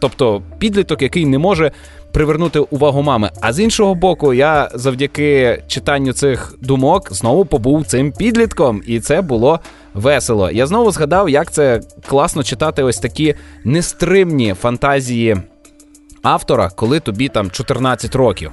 тобто, 0.00 0.42
підліток, 0.58 1.02
який 1.02 1.26
не 1.26 1.38
може 1.38 1.72
привернути 2.18 2.58
увагу 2.58 3.02
мами. 3.02 3.30
А 3.40 3.52
з 3.52 3.60
іншого 3.60 3.94
боку, 3.94 4.34
я 4.34 4.70
завдяки 4.74 5.62
читанню 5.66 6.12
цих 6.12 6.54
думок 6.60 7.14
знову 7.14 7.44
побув 7.44 7.86
цим 7.86 8.12
підлітком, 8.12 8.82
і 8.86 9.00
це 9.00 9.22
було 9.22 9.60
весело. 9.94 10.50
Я 10.50 10.66
знову 10.66 10.90
згадав, 10.90 11.28
як 11.28 11.52
це 11.52 11.80
класно 12.08 12.42
читати 12.42 12.82
ось 12.82 12.98
такі 12.98 13.34
нестримні 13.64 14.54
фантазії 14.54 15.36
автора, 16.22 16.70
коли 16.76 17.00
тобі 17.00 17.28
там 17.28 17.50
14 17.50 18.14
років 18.14 18.52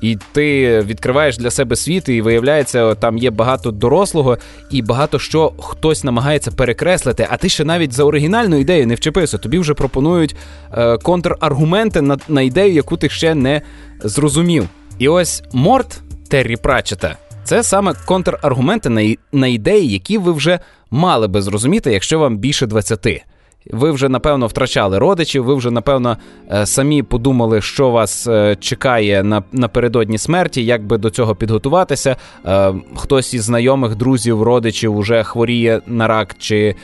і 0.00 0.18
ти 0.32 0.80
відкриваєш 0.80 1.38
для 1.38 1.50
себе 1.50 1.76
світ, 1.76 2.08
і 2.08 2.22
виявляється, 2.22 2.94
там 2.94 3.18
є 3.18 3.30
багато 3.30 3.70
дорослого 3.70 4.38
і 4.70 4.82
багато 4.82 5.18
що 5.18 5.52
хтось 5.58 6.04
намагається 6.04 6.50
перекреслити. 6.50 7.26
А 7.30 7.36
ти 7.36 7.48
ще 7.48 7.64
навіть 7.64 7.92
за 7.92 8.04
оригінальну 8.04 8.56
ідею 8.56 8.86
не 8.86 8.94
вчепився. 8.94 9.38
Тобі 9.38 9.58
вже 9.58 9.74
пропонують 9.74 10.36
е, 10.72 10.98
контраргументи 10.98 12.00
на, 12.00 12.18
на 12.28 12.42
ідею, 12.42 12.74
яку 12.74 12.96
ти 12.96 13.08
ще 13.08 13.34
не 13.34 13.62
зрозумів. 14.00 14.68
І 14.98 15.08
ось 15.08 15.42
Морт 15.52 16.00
Террі 16.28 16.56
Пратчета 16.56 17.16
це 17.44 17.62
саме 17.62 17.94
контраргументи 18.04 18.88
на 18.88 19.14
на 19.32 19.46
ідеї, 19.46 19.92
які 19.92 20.18
ви 20.18 20.32
вже 20.32 20.60
мали 20.90 21.28
би 21.28 21.42
зрозуміти, 21.42 21.92
якщо 21.92 22.18
вам 22.18 22.38
більше 22.38 22.66
20. 22.66 23.24
Ви 23.70 23.90
вже 23.90 24.08
напевно 24.08 24.46
втрачали 24.46 24.98
родичів, 24.98 25.44
ви 25.44 25.54
вже 25.54 25.70
напевно 25.70 26.16
е, 26.52 26.66
самі 26.66 27.02
подумали, 27.02 27.62
що 27.62 27.90
вас 27.90 28.26
е, 28.26 28.56
чекає 28.60 29.22
на, 29.22 29.42
напередодні 29.52 30.18
смерті, 30.18 30.64
як 30.64 30.86
би 30.86 30.98
до 30.98 31.10
цього 31.10 31.34
підготуватися. 31.34 32.16
Е, 32.46 32.74
хтось 32.96 33.34
із 33.34 33.44
знайомих, 33.44 33.96
друзів, 33.96 34.42
родичів 34.42 34.96
уже 34.96 35.22
хворіє 35.22 35.80
на 35.86 36.08
рак 36.08 36.36
чи 36.38 36.74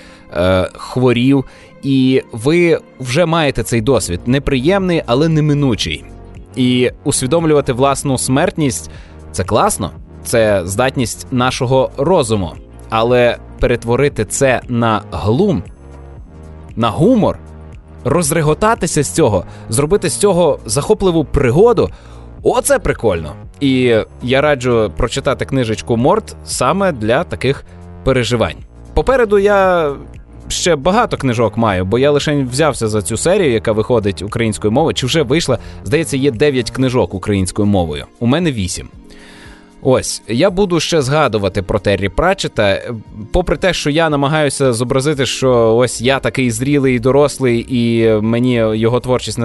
хворів, 0.72 1.44
і 1.82 2.22
ви 2.32 2.78
вже 3.00 3.26
маєте 3.26 3.62
цей 3.62 3.80
досвід 3.80 4.20
неприємний, 4.26 5.02
але 5.06 5.28
неминучий. 5.28 6.04
І 6.56 6.90
усвідомлювати 7.04 7.72
власну 7.72 8.18
смертність 8.18 8.90
це 9.32 9.44
класно, 9.44 9.90
це 10.24 10.62
здатність 10.64 11.26
нашого 11.30 11.90
розуму. 11.96 12.52
Але 12.90 13.36
перетворити 13.60 14.24
це 14.24 14.60
на 14.68 15.02
глум 15.10 15.62
на 16.80 16.90
гумор, 16.90 17.38
розреготатися 18.04 19.02
з 19.02 19.10
цього, 19.10 19.44
зробити 19.68 20.08
з 20.08 20.16
цього 20.16 20.58
захопливу 20.66 21.24
пригоду. 21.24 21.90
Оце 22.42 22.78
прикольно. 22.78 23.32
І 23.60 23.96
я 24.22 24.40
раджу 24.40 24.92
прочитати 24.96 25.44
книжечку 25.44 25.96
Морт 25.96 26.36
саме 26.44 26.92
для 26.92 27.24
таких 27.24 27.64
переживань. 28.04 28.56
Попереду 28.94 29.38
я 29.38 29.92
ще 30.48 30.76
багато 30.76 31.16
книжок 31.16 31.56
маю, 31.56 31.84
бо 31.84 31.98
я 31.98 32.10
лише 32.10 32.42
взявся 32.42 32.88
за 32.88 33.02
цю 33.02 33.16
серію, 33.16 33.52
яка 33.52 33.72
виходить 33.72 34.22
українською 34.22 34.72
мовою, 34.72 34.94
чи 34.94 35.06
вже 35.06 35.22
вийшла. 35.22 35.58
Здається, 35.84 36.16
є 36.16 36.30
9 36.30 36.70
книжок 36.70 37.14
українською 37.14 37.66
мовою. 37.66 38.04
У 38.20 38.26
мене 38.26 38.52
8. 38.52 38.88
Ось 39.82 40.22
я 40.28 40.50
буду 40.50 40.80
ще 40.80 41.02
згадувати 41.02 41.62
про 41.62 41.78
Террі 41.78 42.08
Пратчета. 42.08 42.94
Попри 43.32 43.56
те, 43.56 43.72
що 43.72 43.90
я 43.90 44.10
намагаюся 44.10 44.72
зобразити, 44.72 45.26
що 45.26 45.76
ось 45.76 46.00
я 46.00 46.18
такий 46.18 46.50
зрілий, 46.50 46.98
дорослий, 46.98 47.66
і 47.68 48.12
мені 48.20 48.54
його 48.54 49.00
творчість 49.00 49.38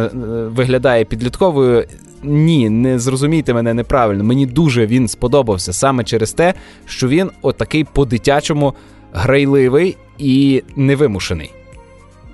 виглядає 0.45 1.05
підлітковою. 1.05 1.85
Ні, 2.23 2.69
не 2.69 2.99
зрозумійте 2.99 3.53
мене 3.53 3.73
неправильно. 3.73 4.23
Мені 4.23 4.45
дуже 4.45 4.85
він 4.85 5.07
сподобався 5.07 5.73
саме 5.73 6.03
через 6.03 6.33
те, 6.33 6.53
що 6.85 7.07
він 7.07 7.31
отакий 7.41 7.83
по-дитячому 7.83 8.73
грайливий 9.13 9.97
і 10.17 10.63
невимушений. 10.75 11.51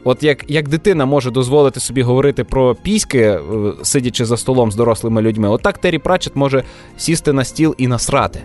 От 0.04 0.24
як 0.24 0.46
як 0.48 0.68
дитина 0.68 1.06
може 1.06 1.32
дозволити 1.32 1.80
собі 1.80 2.02
говорити 2.02 2.44
про 2.44 2.76
піськи, 2.76 3.20
е, 3.20 3.40
сидячи 3.84 4.26
за 4.26 4.38
столом 4.38 4.72
з 4.72 4.76
дорослими 4.76 5.22
людьми, 5.22 5.50
отак 5.50 5.78
Террі 5.78 5.98
Пратчет 6.00 6.36
може 6.36 6.64
сісти 6.98 7.34
на 7.34 7.44
стіл 7.44 7.76
і 7.78 7.88
насрати. 7.88 8.40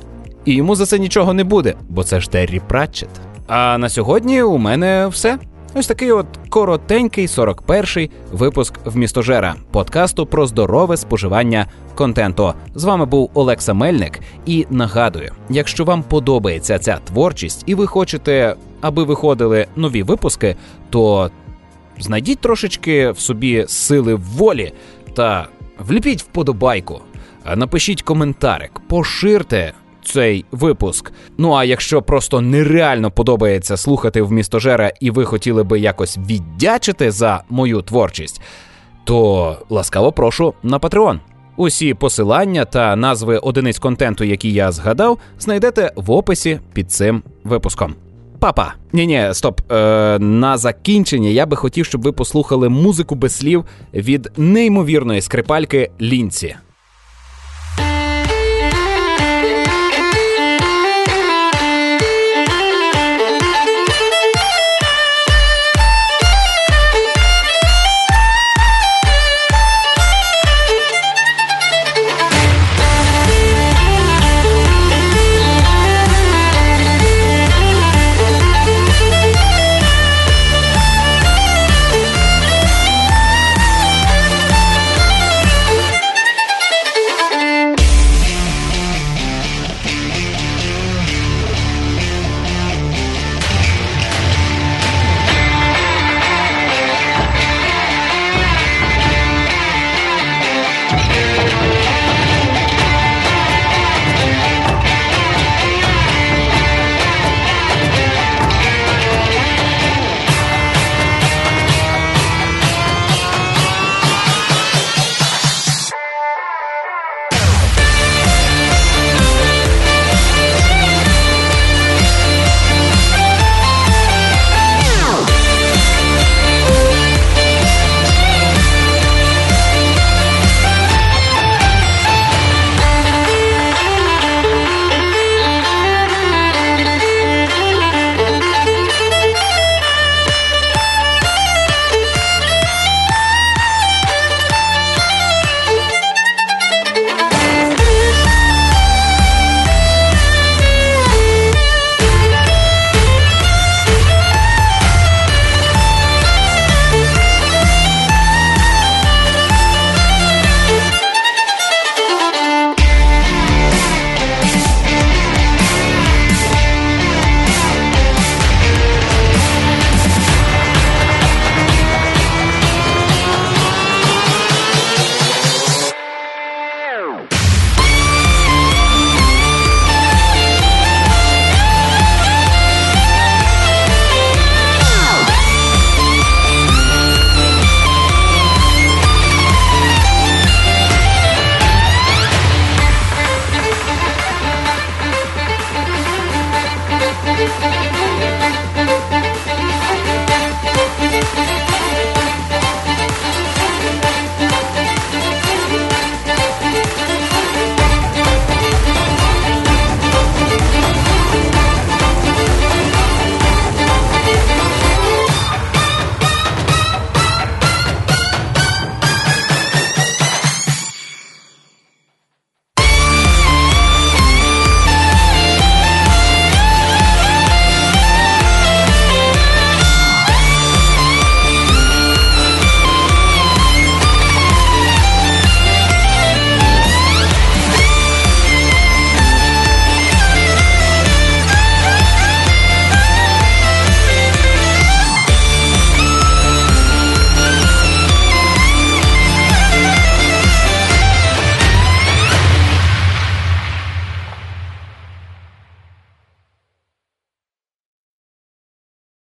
І 0.45 0.55
йому 0.55 0.77
за 0.77 0.87
це 0.87 0.99
нічого 0.99 1.33
не 1.33 1.45
буде, 1.45 1.75
бо 1.89 2.05
це 2.05 2.21
ж 2.21 2.31
Террі 2.31 2.61
Пратчет. 2.69 3.09
А 3.47 3.79
на 3.79 3.89
сьогодні 3.89 4.43
у 4.43 4.59
мене 4.59 5.07
все. 5.07 5.39
Ось 5.79 5.87
такий 5.87 6.13
от 6.13 6.27
коротенький 6.49 7.27
41-й 7.27 8.11
випуск 8.33 8.75
в 8.85 8.97
містожера 8.97 9.55
подкасту 9.71 10.27
про 10.27 10.47
здорове 10.47 10.97
споживання 10.97 11.67
контенту. 11.95 12.53
З 12.75 12.85
вами 12.85 13.07
був 13.07 13.31
Олекса 13.35 13.75
Мельник. 13.75 14.21
І 14.47 14.67
нагадую, 14.71 15.33
якщо 15.51 15.85
вам 15.85 16.03
подобається 16.03 16.79
ця 16.79 16.99
творчість, 17.05 17.63
і 17.67 17.75
ви 17.75 17.87
хочете, 17.87 18.57
аби 18.81 19.05
виходили 19.05 19.67
нові 19.77 20.03
випуски, 20.03 20.57
то 20.91 21.31
знайдіть 21.99 22.39
трошечки 22.39 23.11
в 23.11 23.19
собі 23.19 23.65
сили 23.69 24.15
волі 24.15 24.73
та 25.15 25.49
вліпіть 25.79 26.23
вподобайку, 26.23 27.01
напишіть 27.57 28.03
коментарик, 28.03 28.81
поширте. 28.89 29.73
Цей 30.05 30.45
випуск. 30.51 31.13
Ну 31.39 31.53
а 31.53 31.65
якщо 31.65 32.03
просто 32.03 32.41
нереально 32.41 33.11
подобається 33.11 33.77
слухати 33.77 34.23
в 34.23 34.33
містожера, 34.33 34.93
і 35.01 35.11
ви 35.11 35.25
хотіли 35.25 35.63
би 35.63 35.81
якось 35.81 36.19
віддячити 36.19 37.11
за 37.11 37.43
мою 37.49 37.83
творчість, 37.83 38.41
то 39.05 39.57
ласкаво 39.69 40.13
прошу 40.13 40.55
на 40.63 40.79
Patreon. 40.79 41.19
Усі 41.57 41.95
посилання 41.95 42.65
та 42.65 42.97
назви 42.97 43.39
одиниць 43.39 43.79
контенту, 43.79 44.25
які 44.25 44.53
я 44.53 44.73
згадав, 44.73 45.19
знайдете 45.39 45.93
в 45.97 46.11
описі 46.11 46.61
під 46.73 46.93
цим 46.93 47.23
випуском. 47.45 47.95
Папа, 48.41 48.75
ні, 48.93 49.07
ні, 49.07 49.29
стоп. 49.33 49.73
Е, 49.73 50.19
На 50.19 50.59
закінчення 50.59 51.29
я 51.29 51.47
би 51.47 51.57
хотів, 51.57 51.87
щоб 51.87 52.03
ви 52.03 52.13
послухали 52.13 52.69
музику 52.69 53.15
без 53.15 53.35
слів 53.37 53.65
від 53.95 54.31
неймовірної 54.37 55.21
скрипальки 55.21 55.91
Лінці. 56.01 56.57